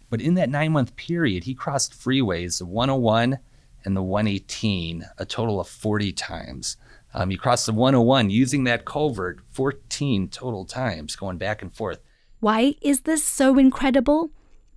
But 0.08 0.20
in 0.20 0.34
that 0.34 0.50
nine 0.50 0.72
month 0.72 0.96
period, 0.96 1.44
he 1.44 1.54
crossed 1.54 1.92
freeways, 1.92 2.58
the 2.58 2.66
101 2.66 3.38
and 3.84 3.96
the 3.96 4.02
118, 4.02 5.04
a 5.18 5.24
total 5.24 5.60
of 5.60 5.68
40 5.68 6.12
times. 6.12 6.76
Um, 7.14 7.30
he 7.30 7.36
crossed 7.36 7.66
the 7.66 7.72
101 7.72 8.30
using 8.30 8.64
that 8.64 8.84
culvert 8.84 9.40
14 9.50 10.28
total 10.28 10.64
times, 10.64 11.16
going 11.16 11.38
back 11.38 11.62
and 11.62 11.74
forth. 11.74 12.00
Why 12.40 12.74
is 12.82 13.02
this 13.02 13.24
so 13.24 13.58
incredible? 13.58 14.30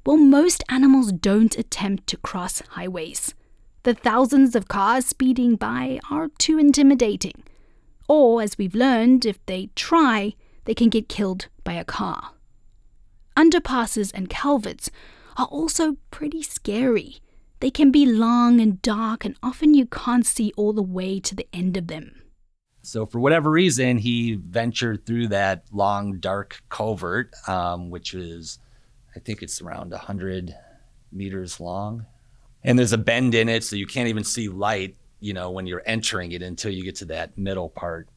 Well, 0.06 0.18
most 0.18 0.64
animals 0.70 1.12
don't 1.12 1.58
attempt 1.58 2.08
to 2.08 2.18
cross 2.18 2.62
highways. 2.70 3.36
The 3.84 3.94
thousands 3.94 4.56
of 4.56 4.68
cars 4.68 5.06
speeding 5.06 5.56
by 5.56 6.00
are 6.10 6.30
too 6.38 6.58
intimidating. 6.58 7.44
Or, 8.08 8.42
as 8.42 8.58
we've 8.58 8.76
learned, 8.76 9.26
if 9.26 9.46
they 9.46 9.70
try, 9.76 10.34
they 10.70 10.76
can 10.76 10.90
get 10.90 11.10
killed 11.10 11.48
by 11.64 11.74
a 11.74 11.84
car. 11.84 12.34
Underpasses 13.36 14.12
and 14.14 14.30
culverts 14.30 14.92
are 15.36 15.48
also 15.48 15.98
pretty 16.12 16.44
scary. 16.44 17.18
They 17.60 17.72
can 17.72 17.90
be 17.90 18.06
long 18.06 18.62
and 18.62 18.80
dark, 18.80 19.26
and 19.26 19.36
often 19.42 19.74
you 19.74 19.88
can't 19.88 20.28
see 20.28 20.54
all 20.56 20.72
the 20.72 20.84
way 20.84 21.20
to 21.22 21.34
the 21.34 21.48
end 21.52 21.76
of 21.76 21.88
them. 21.88 22.22
So, 22.84 23.08
for 23.08 23.20
whatever 23.20 23.50
reason, 23.50 23.98
he 23.98 24.36
ventured 24.36 25.08
through 25.08 25.30
that 25.30 25.64
long, 25.72 26.20
dark 26.20 26.62
culvert, 26.70 27.34
um, 27.48 27.90
which 27.90 28.14
is, 28.14 28.60
I 29.16 29.20
think 29.22 29.42
it's 29.42 29.64
around 29.64 29.90
100 29.90 30.54
meters 31.12 31.60
long. 31.60 32.06
And 32.64 32.78
there's 32.78 32.94
a 32.94 33.00
bend 33.00 33.34
in 33.34 33.50
it, 33.50 33.64
so 33.64 33.76
you 33.76 33.88
can't 33.88 34.08
even 34.08 34.24
see 34.24 34.50
light, 34.50 34.98
you 35.20 35.34
know, 35.34 35.50
when 35.50 35.66
you're 35.66 35.82
entering 35.88 36.32
it 36.32 36.44
until 36.44 36.72
you 36.72 36.84
get 36.84 36.98
to 36.98 37.06
that 37.06 37.40
middle 37.40 37.70
part. 37.70 38.08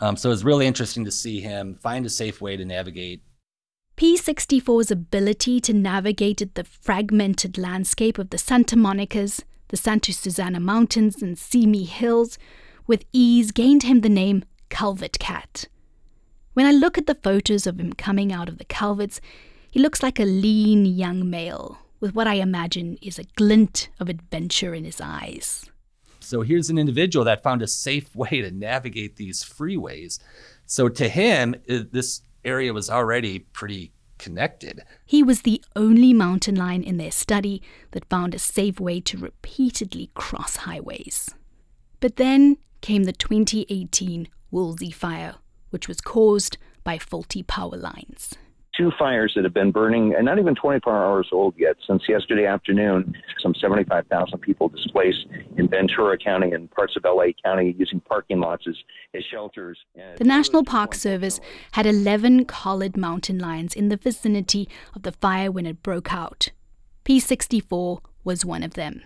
Um, 0.00 0.16
so 0.16 0.30
it's 0.30 0.42
really 0.42 0.66
interesting 0.66 1.04
to 1.04 1.10
see 1.10 1.40
him 1.40 1.74
find 1.74 2.04
a 2.06 2.10
safe 2.10 2.40
way 2.40 2.56
to 2.56 2.64
navigate. 2.64 3.22
P64's 3.96 4.90
ability 4.90 5.60
to 5.60 5.74
navigate 5.74 6.54
the 6.54 6.64
fragmented 6.64 7.58
landscape 7.58 8.18
of 8.18 8.30
the 8.30 8.38
Santa 8.38 8.76
Monica's, 8.76 9.44
the 9.68 9.76
Santa 9.76 10.14
Susana 10.14 10.58
Mountains, 10.58 11.20
and 11.20 11.38
Simi 11.38 11.84
Hills 11.84 12.38
with 12.86 13.04
ease 13.12 13.52
gained 13.52 13.82
him 13.82 14.00
the 14.00 14.08
name 14.08 14.44
Culvert 14.70 15.18
Cat. 15.18 15.66
When 16.54 16.64
I 16.64 16.72
look 16.72 16.96
at 16.96 17.06
the 17.06 17.14
photos 17.14 17.66
of 17.66 17.78
him 17.78 17.92
coming 17.92 18.32
out 18.32 18.48
of 18.48 18.58
the 18.58 18.64
culverts, 18.64 19.20
he 19.70 19.80
looks 19.80 20.02
like 20.02 20.18
a 20.18 20.24
lean 20.24 20.86
young 20.86 21.28
male 21.28 21.78
with 22.00 22.14
what 22.14 22.26
I 22.26 22.34
imagine 22.34 22.98
is 23.02 23.18
a 23.18 23.24
glint 23.36 23.90
of 24.00 24.08
adventure 24.08 24.74
in 24.74 24.84
his 24.84 25.00
eyes. 25.00 25.70
So 26.30 26.42
here's 26.42 26.70
an 26.70 26.78
individual 26.78 27.24
that 27.24 27.42
found 27.42 27.60
a 27.60 27.66
safe 27.66 28.14
way 28.22 28.40
to 28.40 28.52
navigate 28.52 29.16
these 29.16 29.42
freeways. 29.42 30.20
So 30.64 30.88
to 30.88 31.08
him, 31.08 31.56
this 31.66 32.22
area 32.44 32.72
was 32.72 32.88
already 32.88 33.40
pretty 33.40 33.92
connected. 34.16 34.82
He 35.04 35.24
was 35.24 35.42
the 35.42 35.60
only 35.74 36.12
mountain 36.12 36.54
lion 36.54 36.84
in 36.84 36.98
their 36.98 37.10
study 37.10 37.60
that 37.90 38.08
found 38.08 38.32
a 38.32 38.38
safe 38.38 38.78
way 38.78 39.00
to 39.00 39.18
repeatedly 39.18 40.10
cross 40.14 40.54
highways. 40.56 41.34
But 41.98 42.14
then 42.14 42.58
came 42.80 43.04
the 43.04 43.12
2018 43.12 44.28
Woolsey 44.52 44.92
fire, 44.92 45.34
which 45.70 45.88
was 45.88 46.00
caused 46.00 46.58
by 46.84 46.96
faulty 46.98 47.42
power 47.42 47.76
lines 47.76 48.36
two 48.80 48.90
fires 48.98 49.32
that 49.34 49.44
have 49.44 49.52
been 49.52 49.70
burning 49.70 50.14
and 50.16 50.24
not 50.24 50.38
even 50.38 50.54
24 50.54 51.04
hours 51.04 51.28
old 51.32 51.54
yet 51.58 51.76
since 51.86 52.02
yesterday 52.08 52.46
afternoon. 52.46 53.14
Some 53.42 53.54
75,000 53.54 54.38
people 54.38 54.68
displaced 54.68 55.26
in 55.58 55.68
Ventura 55.68 56.16
County 56.16 56.52
and 56.52 56.70
parts 56.70 56.96
of 56.96 57.04
LA 57.04 57.26
County 57.44 57.74
using 57.78 58.00
parking 58.00 58.40
lots 58.40 58.64
as, 58.66 58.76
as 59.14 59.22
shelters. 59.30 59.78
The 60.16 60.24
National 60.24 60.64
Park 60.64 60.94
Service 60.94 61.40
had 61.72 61.84
11 61.84 62.46
collared 62.46 62.96
mountain 62.96 63.38
lions 63.38 63.74
in 63.74 63.90
the 63.90 63.98
vicinity 63.98 64.66
of 64.94 65.02
the 65.02 65.12
fire 65.12 65.50
when 65.50 65.66
it 65.66 65.82
broke 65.82 66.12
out. 66.12 66.48
P64 67.04 68.00
was 68.24 68.44
one 68.46 68.62
of 68.62 68.74
them. 68.74 69.02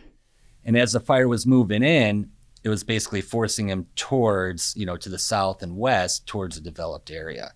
And 0.65 0.77
as 0.77 0.93
the 0.93 1.01
fire 1.01 1.27
was 1.27 1.47
moving 1.47 1.83
in, 1.83 2.31
it 2.63 2.69
was 2.69 2.85
basically 2.85 3.23
forcing 3.23 3.69
him 3.69 3.87
towards, 3.97 4.73
you 4.77 4.87
know, 4.87 4.97
to 4.97 5.09
the 5.09 5.19
south 5.19 5.63
and 5.63 5.77
west 5.77 6.29
towards 6.29 6.57
a 6.57 6.61
developed 6.61 7.11
area. 7.11 7.53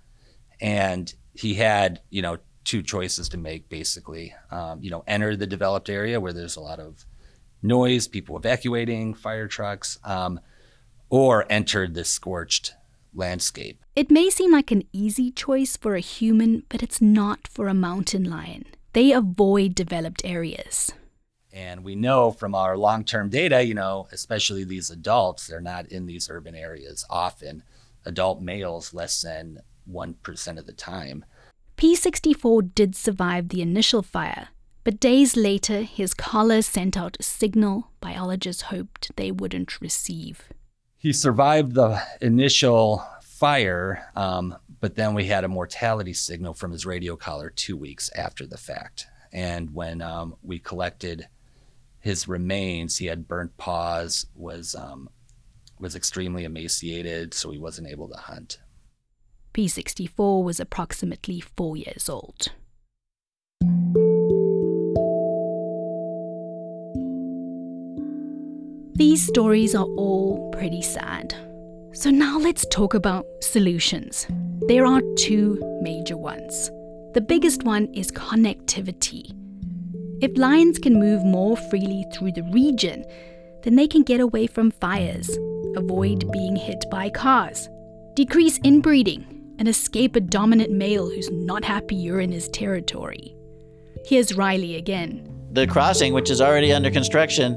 And 0.60 1.14
he 1.38 1.54
had, 1.54 2.00
you 2.10 2.20
know, 2.20 2.38
two 2.64 2.82
choices 2.82 3.28
to 3.30 3.38
make 3.38 3.68
basically. 3.68 4.34
Um, 4.50 4.82
you 4.82 4.90
know, 4.90 5.04
enter 5.06 5.36
the 5.36 5.46
developed 5.46 5.88
area 5.88 6.20
where 6.20 6.32
there's 6.32 6.56
a 6.56 6.60
lot 6.60 6.80
of 6.80 7.04
noise, 7.62 8.08
people 8.08 8.36
evacuating, 8.36 9.14
fire 9.14 9.46
trucks, 9.46 9.98
um, 10.04 10.40
or 11.10 11.46
enter 11.48 11.86
the 11.86 12.04
scorched 12.04 12.74
landscape. 13.14 13.82
It 13.94 14.10
may 14.10 14.30
seem 14.30 14.52
like 14.52 14.70
an 14.70 14.82
easy 14.92 15.30
choice 15.30 15.76
for 15.76 15.94
a 15.94 16.00
human, 16.00 16.64
but 16.68 16.82
it's 16.82 17.00
not 17.00 17.46
for 17.48 17.68
a 17.68 17.74
mountain 17.74 18.24
lion. 18.28 18.64
They 18.92 19.12
avoid 19.12 19.74
developed 19.74 20.22
areas. 20.24 20.92
And 21.52 21.84
we 21.84 21.94
know 21.94 22.32
from 22.32 22.54
our 22.54 22.76
long 22.76 23.04
term 23.04 23.30
data, 23.30 23.62
you 23.62 23.74
know, 23.74 24.08
especially 24.12 24.64
these 24.64 24.90
adults, 24.90 25.46
they're 25.46 25.60
not 25.60 25.86
in 25.86 26.06
these 26.06 26.28
urban 26.28 26.54
areas 26.54 27.04
often. 27.08 27.62
Adult 28.04 28.42
males, 28.42 28.92
less 28.92 29.22
than 29.22 29.60
1% 29.90 30.58
of 30.58 30.66
the 30.66 30.72
time. 30.72 31.24
P64 31.76 32.74
did 32.74 32.96
survive 32.96 33.48
the 33.48 33.62
initial 33.62 34.02
fire, 34.02 34.48
but 34.84 35.00
days 35.00 35.36
later, 35.36 35.82
his 35.82 36.14
collar 36.14 36.62
sent 36.62 36.96
out 36.96 37.16
a 37.20 37.22
signal 37.22 37.90
biologists 38.00 38.62
hoped 38.62 39.14
they 39.16 39.30
wouldn't 39.30 39.80
receive. 39.80 40.48
He 40.96 41.12
survived 41.12 41.74
the 41.74 42.02
initial 42.20 43.04
fire, 43.22 44.10
um, 44.16 44.56
but 44.80 44.96
then 44.96 45.14
we 45.14 45.26
had 45.26 45.44
a 45.44 45.48
mortality 45.48 46.12
signal 46.12 46.54
from 46.54 46.72
his 46.72 46.84
radio 46.84 47.16
collar 47.16 47.50
two 47.50 47.76
weeks 47.76 48.10
after 48.16 48.46
the 48.46 48.56
fact. 48.56 49.06
And 49.32 49.72
when 49.72 50.02
um, 50.02 50.34
we 50.42 50.58
collected 50.58 51.28
his 52.00 52.26
remains, 52.26 52.96
he 52.96 53.06
had 53.06 53.28
burnt 53.28 53.56
paws, 53.56 54.26
was 54.34 54.74
um, 54.74 55.08
was 55.78 55.94
extremely 55.94 56.44
emaciated, 56.44 57.34
so 57.34 57.50
he 57.50 57.58
wasn't 57.58 57.88
able 57.88 58.08
to 58.08 58.16
hunt. 58.16 58.58
P64 59.54 60.42
was 60.44 60.60
approximately 60.60 61.40
four 61.40 61.76
years 61.76 62.08
old. 62.08 62.48
These 68.98 69.24
stories 69.24 69.76
are 69.76 69.86
all 69.96 70.50
pretty 70.50 70.82
sad. 70.82 71.34
So 71.92 72.10
now 72.10 72.36
let's 72.38 72.66
talk 72.66 72.94
about 72.94 73.26
solutions. 73.40 74.26
There 74.66 74.84
are 74.84 75.00
two 75.16 75.58
major 75.80 76.16
ones. 76.16 76.68
The 77.14 77.20
biggest 77.20 77.62
one 77.62 77.86
is 77.94 78.10
connectivity. 78.10 79.34
If 80.20 80.36
lions 80.36 80.78
can 80.78 80.98
move 80.98 81.24
more 81.24 81.56
freely 81.56 82.04
through 82.12 82.32
the 82.32 82.42
region, 82.52 83.04
then 83.62 83.76
they 83.76 83.86
can 83.86 84.02
get 84.02 84.20
away 84.20 84.48
from 84.48 84.72
fires, 84.72 85.30
avoid 85.76 86.30
being 86.32 86.56
hit 86.56 86.84
by 86.90 87.08
cars, 87.10 87.68
decrease 88.14 88.58
inbreeding, 88.64 89.37
and 89.58 89.68
escape 89.68 90.16
a 90.16 90.20
dominant 90.20 90.70
male 90.70 91.10
who's 91.10 91.30
not 91.30 91.64
happy 91.64 91.94
you're 91.94 92.20
in 92.20 92.32
his 92.32 92.48
territory. 92.48 93.34
Here's 94.06 94.36
Riley 94.36 94.76
again. 94.76 95.28
The 95.52 95.66
crossing, 95.66 96.12
which 96.12 96.30
is 96.30 96.40
already 96.40 96.72
under 96.72 96.90
construction, 96.90 97.54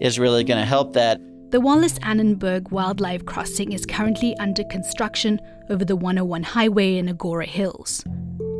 is 0.00 0.18
really 0.18 0.44
going 0.44 0.60
to 0.60 0.66
help 0.66 0.94
that. 0.94 1.20
The 1.50 1.60
Wallis 1.60 1.98
Annenberg 2.02 2.70
Wildlife 2.70 3.24
Crossing 3.24 3.72
is 3.72 3.86
currently 3.86 4.36
under 4.38 4.64
construction 4.64 5.40
over 5.68 5.84
the 5.84 5.96
101 5.96 6.42
highway 6.42 6.96
in 6.96 7.06
Agoura 7.06 7.46
Hills. 7.46 8.02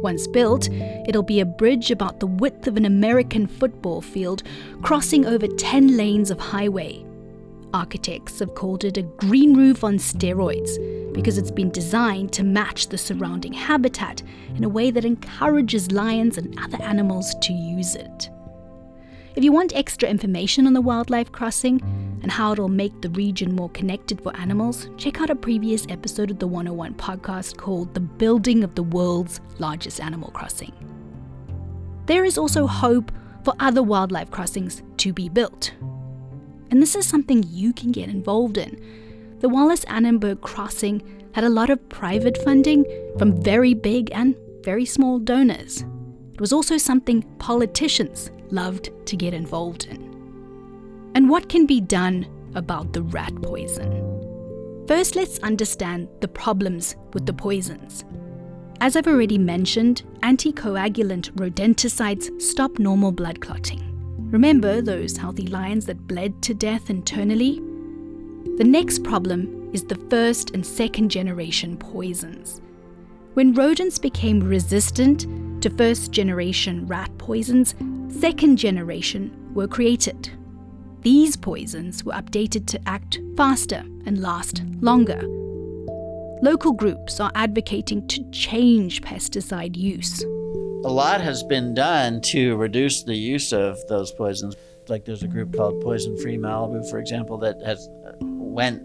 Once 0.02 0.26
built, 0.26 0.68
it'll 1.08 1.22
be 1.22 1.40
a 1.40 1.46
bridge 1.46 1.90
about 1.90 2.20
the 2.20 2.26
width 2.26 2.66
of 2.66 2.76
an 2.76 2.84
American 2.84 3.46
football 3.46 4.00
field, 4.00 4.42
crossing 4.82 5.24
over 5.24 5.46
10 5.46 5.96
lanes 5.96 6.30
of 6.30 6.38
highway. 6.38 7.05
Architects 7.76 8.38
have 8.38 8.54
called 8.54 8.84
it 8.84 8.96
a 8.96 9.02
green 9.02 9.54
roof 9.54 9.84
on 9.84 9.98
steroids 9.98 11.12
because 11.12 11.36
it's 11.36 11.50
been 11.50 11.70
designed 11.70 12.32
to 12.32 12.42
match 12.42 12.88
the 12.88 12.96
surrounding 12.96 13.52
habitat 13.52 14.22
in 14.54 14.64
a 14.64 14.68
way 14.68 14.90
that 14.90 15.04
encourages 15.04 15.92
lions 15.92 16.38
and 16.38 16.58
other 16.58 16.82
animals 16.82 17.34
to 17.42 17.52
use 17.52 17.94
it. 17.94 18.30
If 19.34 19.44
you 19.44 19.52
want 19.52 19.76
extra 19.76 20.08
information 20.08 20.66
on 20.66 20.72
the 20.72 20.80
wildlife 20.80 21.30
crossing 21.32 21.82
and 22.22 22.32
how 22.32 22.52
it'll 22.52 22.68
make 22.68 23.02
the 23.02 23.10
region 23.10 23.54
more 23.54 23.68
connected 23.68 24.22
for 24.22 24.34
animals, 24.38 24.88
check 24.96 25.20
out 25.20 25.28
a 25.28 25.36
previous 25.36 25.86
episode 25.90 26.30
of 26.30 26.38
the 26.38 26.46
101 26.46 26.94
podcast 26.94 27.58
called 27.58 27.92
The 27.92 28.00
Building 28.00 28.64
of 28.64 28.74
the 28.74 28.84
World's 28.84 29.42
Largest 29.58 30.00
Animal 30.00 30.30
Crossing. 30.30 30.72
There 32.06 32.24
is 32.24 32.38
also 32.38 32.66
hope 32.66 33.12
for 33.44 33.52
other 33.60 33.82
wildlife 33.82 34.30
crossings 34.30 34.82
to 34.96 35.12
be 35.12 35.28
built. 35.28 35.74
And 36.70 36.82
this 36.82 36.94
is 36.94 37.06
something 37.06 37.44
you 37.48 37.72
can 37.72 37.92
get 37.92 38.08
involved 38.08 38.58
in. 38.58 38.80
The 39.40 39.48
Wallis 39.48 39.84
Annenberg 39.84 40.40
crossing 40.40 41.02
had 41.32 41.44
a 41.44 41.50
lot 41.50 41.70
of 41.70 41.88
private 41.88 42.38
funding 42.38 42.84
from 43.18 43.42
very 43.42 43.74
big 43.74 44.10
and 44.12 44.34
very 44.64 44.84
small 44.84 45.18
donors. 45.18 45.84
It 46.32 46.40
was 46.40 46.52
also 46.52 46.76
something 46.76 47.22
politicians 47.38 48.30
loved 48.50 48.90
to 49.06 49.16
get 49.16 49.34
involved 49.34 49.86
in. 49.86 50.02
And 51.14 51.30
what 51.30 51.48
can 51.48 51.66
be 51.66 51.80
done 51.80 52.26
about 52.54 52.92
the 52.92 53.02
rat 53.02 53.34
poison? 53.42 54.02
First, 54.88 55.16
let's 55.16 55.38
understand 55.40 56.08
the 56.20 56.28
problems 56.28 56.96
with 57.12 57.26
the 57.26 57.32
poisons. 57.32 58.04
As 58.80 58.96
I've 58.96 59.08
already 59.08 59.38
mentioned, 59.38 60.02
anticoagulant 60.22 61.32
rodenticides 61.32 62.40
stop 62.40 62.78
normal 62.78 63.12
blood 63.12 63.40
clotting. 63.40 63.85
Remember 64.30 64.82
those 64.82 65.16
healthy 65.16 65.46
lions 65.46 65.86
that 65.86 66.08
bled 66.08 66.42
to 66.42 66.52
death 66.52 66.90
internally? 66.90 67.60
The 68.56 68.64
next 68.64 69.04
problem 69.04 69.70
is 69.72 69.84
the 69.84 69.94
first 70.10 70.50
and 70.50 70.66
second 70.66 71.10
generation 71.10 71.76
poisons. 71.76 72.60
When 73.34 73.54
rodents 73.54 73.98
became 73.98 74.40
resistant 74.40 75.26
to 75.62 75.70
first 75.70 76.10
generation 76.10 76.86
rat 76.86 77.16
poisons, 77.18 77.74
second 78.08 78.56
generation 78.56 79.54
were 79.54 79.68
created. 79.68 80.30
These 81.02 81.36
poisons 81.36 82.02
were 82.02 82.14
updated 82.14 82.66
to 82.66 82.88
act 82.88 83.20
faster 83.36 83.84
and 84.06 84.20
last 84.20 84.62
longer. 84.80 85.22
Local 86.42 86.72
groups 86.72 87.20
are 87.20 87.30
advocating 87.36 88.08
to 88.08 88.28
change 88.32 89.02
pesticide 89.02 89.76
use. 89.76 90.24
A 90.86 90.96
lot 90.96 91.20
has 91.20 91.42
been 91.42 91.74
done 91.74 92.20
to 92.20 92.54
reduce 92.54 93.02
the 93.02 93.16
use 93.16 93.52
of 93.52 93.76
those 93.88 94.12
poisons. 94.12 94.54
Like 94.86 95.04
there's 95.04 95.24
a 95.24 95.26
group 95.26 95.56
called 95.56 95.82
Poison 95.82 96.16
Free 96.18 96.38
Malibu, 96.38 96.88
for 96.88 97.00
example, 97.00 97.38
that 97.38 97.60
has 97.66 97.88
uh, 98.06 98.12
went 98.20 98.84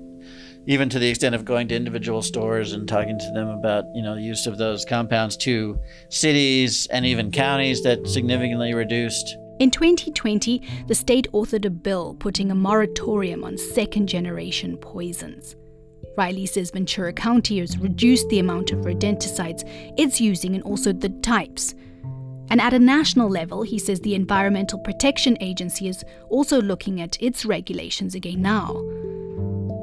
even 0.66 0.90
to 0.90 0.98
the 0.98 1.08
extent 1.08 1.36
of 1.36 1.46
going 1.46 1.68
to 1.68 1.76
individual 1.76 2.24
stores 2.24 2.74
and 2.74 2.88
talking 2.88 3.20
to 3.20 3.32
them 3.34 3.50
about 3.50 3.86
you 3.94 4.02
know 4.02 4.16
the 4.16 4.22
use 4.24 4.48
of 4.48 4.58
those 4.58 4.84
compounds 4.84 5.38
to 5.38 5.80
cities 6.10 6.88
and 6.88 7.06
even 7.06 7.30
counties 7.30 7.84
that 7.84 8.08
significantly 8.08 8.74
reduced 8.74 9.38
in 9.60 9.70
2020, 9.70 10.60
the 10.88 10.96
state 10.96 11.32
authored 11.34 11.66
a 11.66 11.70
bill 11.70 12.16
putting 12.16 12.50
a 12.50 12.56
moratorium 12.56 13.44
on 13.44 13.60
second 13.60 14.08
generation 14.08 14.76
poisons. 14.76 15.56
Riley 16.18 16.48
says 16.48 16.72
Ventura 16.72 17.14
County 17.14 17.60
has 17.60 17.78
reduced 17.78 18.28
the 18.30 18.40
amount 18.40 18.72
of 18.72 18.80
rodenticides 18.80 19.62
it's 20.00 20.20
using 20.20 20.56
and 20.56 20.64
also 20.64 20.92
the 20.92 21.10
types. 21.10 21.76
And 22.52 22.60
at 22.60 22.74
a 22.74 22.80
national 22.80 23.30
level, 23.30 23.62
he 23.62 23.80
says 23.80 24.02
the 24.02 24.14
Environmental 24.14 24.78
Protection 24.78 25.38
Agency 25.40 25.88
is 25.88 26.04
also 26.30 26.62
looking 26.62 27.00
at 27.00 27.16
its 27.22 27.46
regulations 27.46 28.14
again 28.14 28.42
now. 28.42 28.74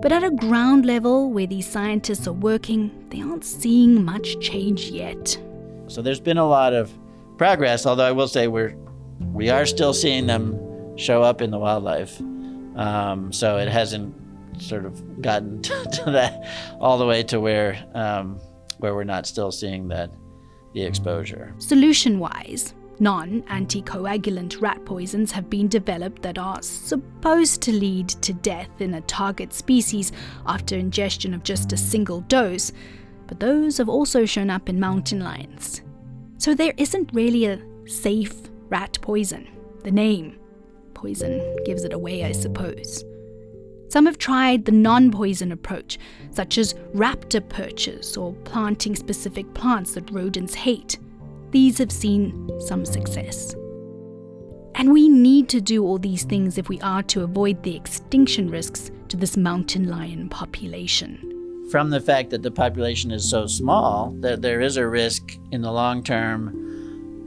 But 0.02 0.12
at 0.12 0.22
a 0.22 0.30
ground 0.30 0.84
level 0.84 1.30
where 1.30 1.46
these 1.46 1.66
scientists 1.66 2.28
are 2.28 2.34
working, 2.34 3.06
they 3.08 3.22
aren't 3.22 3.46
seeing 3.46 4.04
much 4.04 4.38
change 4.40 4.90
yet. 4.90 5.40
So 5.86 6.02
there's 6.02 6.20
been 6.20 6.36
a 6.36 6.46
lot 6.46 6.74
of 6.74 6.92
progress, 7.38 7.86
although 7.86 8.04
I 8.04 8.12
will 8.12 8.28
say 8.28 8.48
we're 8.48 8.76
we 9.32 9.48
are 9.48 9.64
still 9.64 9.94
seeing 9.94 10.26
them 10.26 10.54
show 10.98 11.22
up 11.22 11.40
in 11.40 11.50
the 11.50 11.58
wildlife. 11.58 12.20
Um, 12.76 13.32
so 13.32 13.56
it 13.56 13.68
hasn't 13.68 14.14
sort 14.60 14.84
of 14.84 15.22
gotten 15.22 15.62
to 15.62 16.10
that 16.10 16.46
all 16.80 16.98
the 16.98 17.06
way 17.06 17.22
to 17.22 17.40
where 17.40 17.82
um, 17.94 18.38
where 18.76 18.94
we're 18.94 19.04
not 19.04 19.26
still 19.26 19.50
seeing 19.50 19.88
that 19.88 20.10
the 20.72 20.82
exposure. 20.82 21.54
Solution 21.58 22.18
wise, 22.18 22.74
Non 23.00 23.42
anticoagulant 23.42 24.60
rat 24.60 24.84
poisons 24.84 25.30
have 25.30 25.48
been 25.48 25.68
developed 25.68 26.20
that 26.22 26.36
are 26.36 26.60
supposed 26.62 27.62
to 27.62 27.72
lead 27.72 28.08
to 28.08 28.32
death 28.32 28.80
in 28.80 28.94
a 28.94 29.00
target 29.02 29.52
species 29.52 30.10
after 30.46 30.76
ingestion 30.76 31.32
of 31.32 31.44
just 31.44 31.72
a 31.72 31.76
single 31.76 32.22
dose, 32.22 32.72
but 33.28 33.38
those 33.38 33.78
have 33.78 33.88
also 33.88 34.24
shown 34.24 34.50
up 34.50 34.68
in 34.68 34.80
mountain 34.80 35.20
lions. 35.20 35.82
So 36.38 36.54
there 36.54 36.74
isn't 36.76 37.12
really 37.12 37.44
a 37.44 37.62
safe 37.86 38.34
rat 38.68 38.98
poison. 39.00 39.46
The 39.84 39.92
name, 39.92 40.40
poison, 40.94 41.56
gives 41.64 41.84
it 41.84 41.92
away, 41.92 42.24
I 42.24 42.32
suppose. 42.32 43.04
Some 43.88 44.06
have 44.06 44.18
tried 44.18 44.64
the 44.64 44.72
non 44.72 45.10
poison 45.10 45.52
approach, 45.52 45.98
such 46.30 46.58
as 46.58 46.74
raptor 46.94 47.46
perches 47.48 48.16
or 48.16 48.32
planting 48.44 48.94
specific 48.94 49.52
plants 49.54 49.94
that 49.94 50.10
rodents 50.10 50.54
hate 50.54 50.98
these 51.50 51.78
have 51.78 51.92
seen 51.92 52.50
some 52.60 52.84
success. 52.84 53.54
And 54.74 54.92
we 54.92 55.08
need 55.08 55.48
to 55.48 55.60
do 55.60 55.84
all 55.84 55.98
these 55.98 56.24
things 56.24 56.58
if 56.58 56.68
we 56.68 56.80
are 56.80 57.02
to 57.04 57.22
avoid 57.22 57.62
the 57.62 57.74
extinction 57.74 58.50
risks 58.50 58.90
to 59.08 59.16
this 59.16 59.36
mountain 59.36 59.88
lion 59.88 60.28
population. 60.28 61.24
From 61.70 61.90
the 61.90 62.00
fact 62.00 62.30
that 62.30 62.42
the 62.42 62.50
population 62.50 63.10
is 63.10 63.28
so 63.28 63.46
small, 63.46 64.14
that 64.20 64.42
there 64.42 64.60
is 64.60 64.76
a 64.76 64.86
risk 64.86 65.38
in 65.50 65.62
the 65.62 65.72
long 65.72 66.02
term 66.02 66.67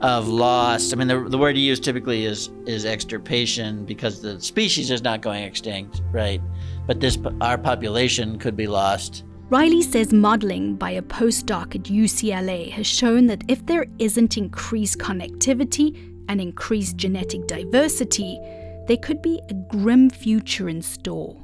of 0.02 0.28
lost. 0.28 0.92
I 0.92 0.96
mean, 0.96 1.08
the, 1.08 1.28
the 1.28 1.38
word 1.38 1.56
you 1.56 1.62
use 1.62 1.80
typically 1.80 2.24
is 2.24 2.50
is 2.66 2.84
extirpation 2.84 3.84
because 3.84 4.20
the 4.20 4.40
species 4.40 4.90
is 4.90 5.02
not 5.02 5.20
going 5.22 5.44
extinct, 5.44 6.02
right? 6.10 6.40
But 6.86 7.00
this 7.00 7.18
our 7.40 7.56
population 7.56 8.38
could 8.38 8.56
be 8.56 8.66
lost. 8.66 9.24
Riley 9.48 9.82
says 9.82 10.12
modeling 10.12 10.76
by 10.76 10.90
a 10.92 11.02
postdoc 11.02 11.74
at 11.74 11.82
UCLA 11.82 12.70
has 12.70 12.86
shown 12.86 13.26
that 13.26 13.44
if 13.48 13.64
there 13.66 13.86
isn't 13.98 14.38
increased 14.38 14.98
connectivity 14.98 15.94
and 16.28 16.40
increased 16.40 16.96
genetic 16.96 17.46
diversity, 17.46 18.40
there 18.88 18.96
could 18.96 19.20
be 19.20 19.40
a 19.50 19.54
grim 19.54 20.08
future 20.08 20.68
in 20.68 20.80
store. 20.80 21.36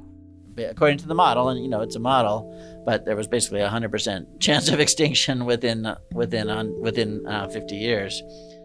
According 0.57 0.99
to 0.99 1.07
the 1.07 1.15
model, 1.15 1.51
and 1.51 1.63
you 1.63 1.69
know 1.69 1.83
it's 1.83 1.97
a 1.97 2.01
model, 2.01 2.53
but 2.89 3.05
there 3.05 3.17
was 3.17 3.29
basically 3.29 3.61
a 3.61 3.69
hundred 3.69 3.91
percent 3.91 4.41
chance 4.41 4.71
of 4.71 4.81
extinction 4.81 5.45
within 5.45 5.95
within 6.15 6.49
on 6.49 6.67
within 6.81 7.27
uh, 7.27 7.47
50 7.47 7.77
years. 7.77 8.23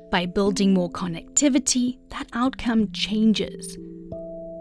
By 0.09 0.27
building 0.27 0.73
more 0.73 0.89
connectivity, 0.89 1.97
that 2.11 2.29
outcome 2.31 2.89
changes. 2.93 3.77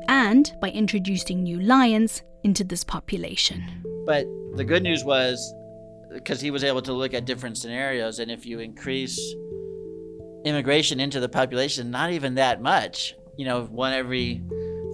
And 0.09 0.53
by 0.61 0.71
introducing 0.71 1.45
new 1.45 1.61
lions 1.61 2.23
into 2.43 2.65
this 2.65 2.83
population. 2.83 3.63
But 4.05 4.27
the 4.57 4.65
good 4.65 4.83
news 4.83 5.05
was 5.05 5.55
because 6.13 6.41
he 6.41 6.51
was 6.51 6.65
able 6.65 6.83
to 6.83 6.93
look 6.93 7.15
at 7.15 7.25
different 7.25 7.57
scenarios, 7.57 8.19
and 8.19 8.33
if 8.33 8.45
you 8.45 8.59
increase 8.59 9.17
immigration 10.45 10.99
into 10.99 11.21
the 11.21 11.29
population, 11.29 11.93
not 11.93 12.11
even 12.11 12.35
that 12.35 12.61
much, 12.61 13.15
you 13.37 13.45
know, 13.45 13.63
one 13.67 13.93
every 13.93 14.43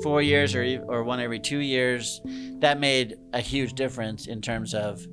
four 0.02 0.22
years 0.22 0.54
or, 0.54 0.62
or 0.86 1.04
one 1.04 1.20
every 1.20 1.40
two 1.40 1.58
years, 1.58 2.20
that 2.60 2.78
made 2.78 3.16
a 3.32 3.40
huge 3.40 3.74
difference 3.74 4.26
in 4.26 4.40
terms 4.40 4.74
of 4.74 5.06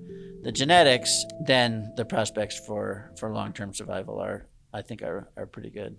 the 0.43 0.52
genetics, 0.52 1.26
then 1.41 1.91
the 1.95 2.06
prospects 2.06 2.60
for, 2.60 3.12
for 3.17 3.32
long 3.32 3.54
term 3.54 3.74
survival 3.74 4.19
are 4.19 4.48
I 4.76 4.82
think 4.82 5.02
are, 5.04 5.30
are 5.38 5.45
pretty 5.45 5.69
good. 5.69 5.95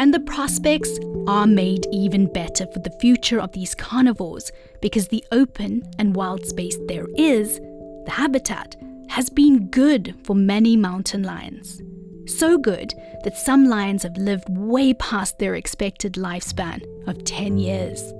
And 0.00 0.12
the 0.12 0.20
prospects 0.20 0.98
are 1.28 1.46
made 1.46 1.86
even 1.92 2.32
better 2.32 2.66
for 2.66 2.80
the 2.80 2.96
future 3.00 3.40
of 3.40 3.52
these 3.52 3.76
carnivores 3.76 4.50
because 4.82 5.08
the 5.08 5.24
open 5.30 5.88
and 5.98 6.16
wild 6.16 6.46
space 6.46 6.78
there 6.88 7.06
is, 7.16 7.60
the 8.04 8.12
habitat, 8.12 8.74
has 9.08 9.30
been 9.30 9.68
good 9.68 10.16
for 10.24 10.34
many 10.34 10.76
mountain 10.76 11.22
lions. 11.22 11.80
So 12.28 12.58
good 12.58 12.94
that 13.24 13.38
some 13.38 13.68
lions 13.68 14.02
have 14.02 14.18
lived 14.18 14.50
way 14.50 14.92
past 14.94 15.38
their 15.38 15.54
expected 15.54 16.12
lifespan 16.14 16.82
of 17.08 17.24
10 17.24 17.56
years. 17.56 18.12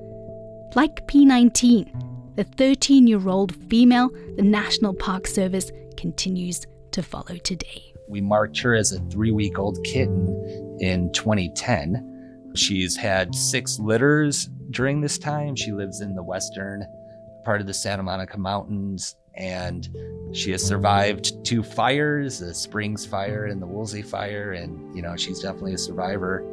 Like 0.75 1.07
P19, 1.07 2.35
the 2.37 2.44
13 2.44 3.07
year 3.07 3.29
old 3.29 3.55
female 3.68 4.09
the 4.37 4.42
National 4.42 4.94
Park 4.94 5.27
Service 5.27 5.71
continues 5.99 6.62
to 6.92 7.03
follow 7.03 7.37
today. 7.37 7.92
We 8.09 8.23
marked 8.23 8.59
her 8.61 8.75
as 8.75 8.92
a 8.92 9.01
three 9.11 9.31
week 9.31 9.59
old 9.59 9.85
kitten 9.85 10.77
in 10.81 11.12
2010. 11.12 12.53
She's 12.55 12.97
had 12.97 13.35
six 13.35 13.79
litters 13.79 14.49
during 14.71 15.03
this 15.03 15.18
time. 15.18 15.55
She 15.55 15.73
lives 15.73 16.01
in 16.01 16.14
the 16.14 16.23
western 16.23 16.87
part 17.44 17.61
of 17.61 17.66
the 17.66 17.75
Santa 17.75 18.03
Monica 18.03 18.38
Mountains 18.38 19.16
and 19.38 19.88
she 20.33 20.51
has 20.51 20.62
survived 20.62 21.44
two 21.44 21.62
fires 21.62 22.40
the 22.40 22.53
Springs 22.53 23.07
fire 23.07 23.46
and 23.46 23.62
the 23.62 23.66
Woolsey 23.66 24.03
fire. 24.03 24.53
And, 24.53 24.94
you 24.94 25.01
know, 25.01 25.16
she's 25.16 25.40
definitely 25.40 25.74
a 25.74 25.79
survivor. 25.79 26.44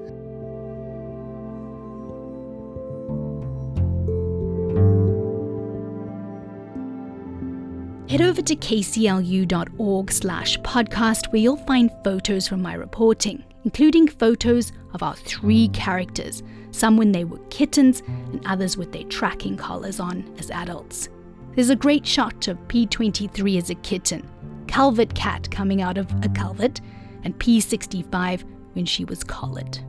Head 8.07 8.21
over 8.21 8.41
to 8.43 8.55
kclu.org 8.55 10.11
slash 10.11 10.57
podcast 10.59 11.33
where 11.33 11.41
you'll 11.41 11.57
find 11.57 11.91
photos 12.03 12.47
from 12.47 12.61
my 12.61 12.75
reporting, 12.75 13.43
including 13.65 14.07
photos 14.07 14.71
of 14.93 15.03
our 15.03 15.15
three 15.15 15.67
characters, 15.69 16.43
some 16.71 16.97
when 16.97 17.11
they 17.11 17.25
were 17.25 17.39
kittens 17.49 18.03
and 18.07 18.45
others 18.45 18.77
with 18.77 18.93
their 18.93 19.03
tracking 19.05 19.57
collars 19.57 19.99
on 19.99 20.33
as 20.37 20.51
adults. 20.51 21.09
There's 21.55 21.69
a 21.69 21.75
great 21.75 22.05
shot 22.05 22.49
of 22.49 22.57
P23 22.67 23.57
as 23.57 23.69
a 23.69 23.75
kitten, 23.75 24.29
Culvert 24.67 25.15
Cat 25.15 25.49
coming 25.51 25.81
out 25.81 25.97
of 25.97 26.11
a 26.21 26.27
culvert, 26.27 26.81
and 27.23 27.37
P65 27.39 28.43
when 28.73 28.85
she 28.85 29.05
was 29.05 29.23
collared. 29.23 29.79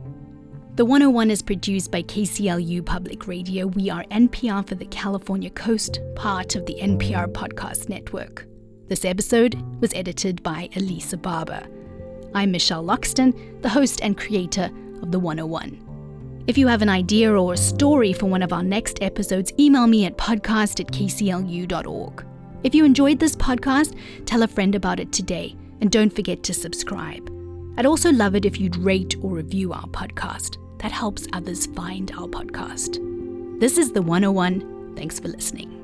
The 0.75 0.85
101 0.85 1.29
is 1.29 1.41
produced 1.41 1.91
by 1.91 2.03
KCLU 2.03 2.85
Public 2.85 3.27
Radio. 3.27 3.67
We 3.67 3.89
are 3.89 4.05
NPR 4.05 4.65
for 4.65 4.75
the 4.75 4.85
California 4.85 5.49
Coast, 5.49 5.99
part 6.15 6.55
of 6.55 6.65
the 6.65 6.75
NPR 6.75 7.33
Podcast 7.33 7.89
Network. 7.89 8.47
This 8.87 9.03
episode 9.03 9.61
was 9.81 9.93
edited 9.93 10.41
by 10.43 10.69
Elisa 10.77 11.17
Barber. 11.17 11.67
I'm 12.33 12.51
Michelle 12.51 12.83
Loxton, 12.83 13.61
the 13.61 13.69
host 13.69 13.99
and 14.01 14.17
creator 14.17 14.69
of 15.01 15.11
The 15.11 15.19
101. 15.19 15.86
If 16.47 16.57
you 16.57 16.67
have 16.67 16.81
an 16.81 16.87
idea 16.87 17.33
or 17.33 17.53
a 17.53 17.57
story 17.57 18.13
for 18.13 18.27
one 18.27 18.41
of 18.41 18.53
our 18.53 18.63
next 18.63 19.03
episodes, 19.03 19.51
email 19.59 19.85
me 19.85 20.05
at 20.05 20.17
podcast 20.17 20.79
at 20.79 20.87
kclu.org. 20.87 22.25
If 22.63 22.73
you 22.73 22.85
enjoyed 22.85 23.19
this 23.19 23.35
podcast, 23.35 23.97
tell 24.25 24.43
a 24.43 24.47
friend 24.47 24.73
about 24.73 25.01
it 25.01 25.11
today, 25.11 25.57
and 25.81 25.91
don't 25.91 26.09
forget 26.09 26.43
to 26.43 26.53
subscribe. 26.53 27.29
I'd 27.77 27.85
also 27.85 28.13
love 28.13 28.33
it 28.33 28.45
if 28.45 28.61
you'd 28.61 28.77
rate 28.77 29.17
or 29.21 29.31
review 29.31 29.73
our 29.73 29.87
podcast 29.87 30.55
that 30.79 30.93
helps 30.93 31.27
others 31.33 31.65
find 31.67 32.11
our 32.17 32.27
podcast. 32.27 33.01
This 33.59 33.77
is 33.77 33.91
The 33.91 34.01
101. 34.01 34.95
Thanks 34.95 35.19
for 35.19 35.27
listening. 35.27 35.76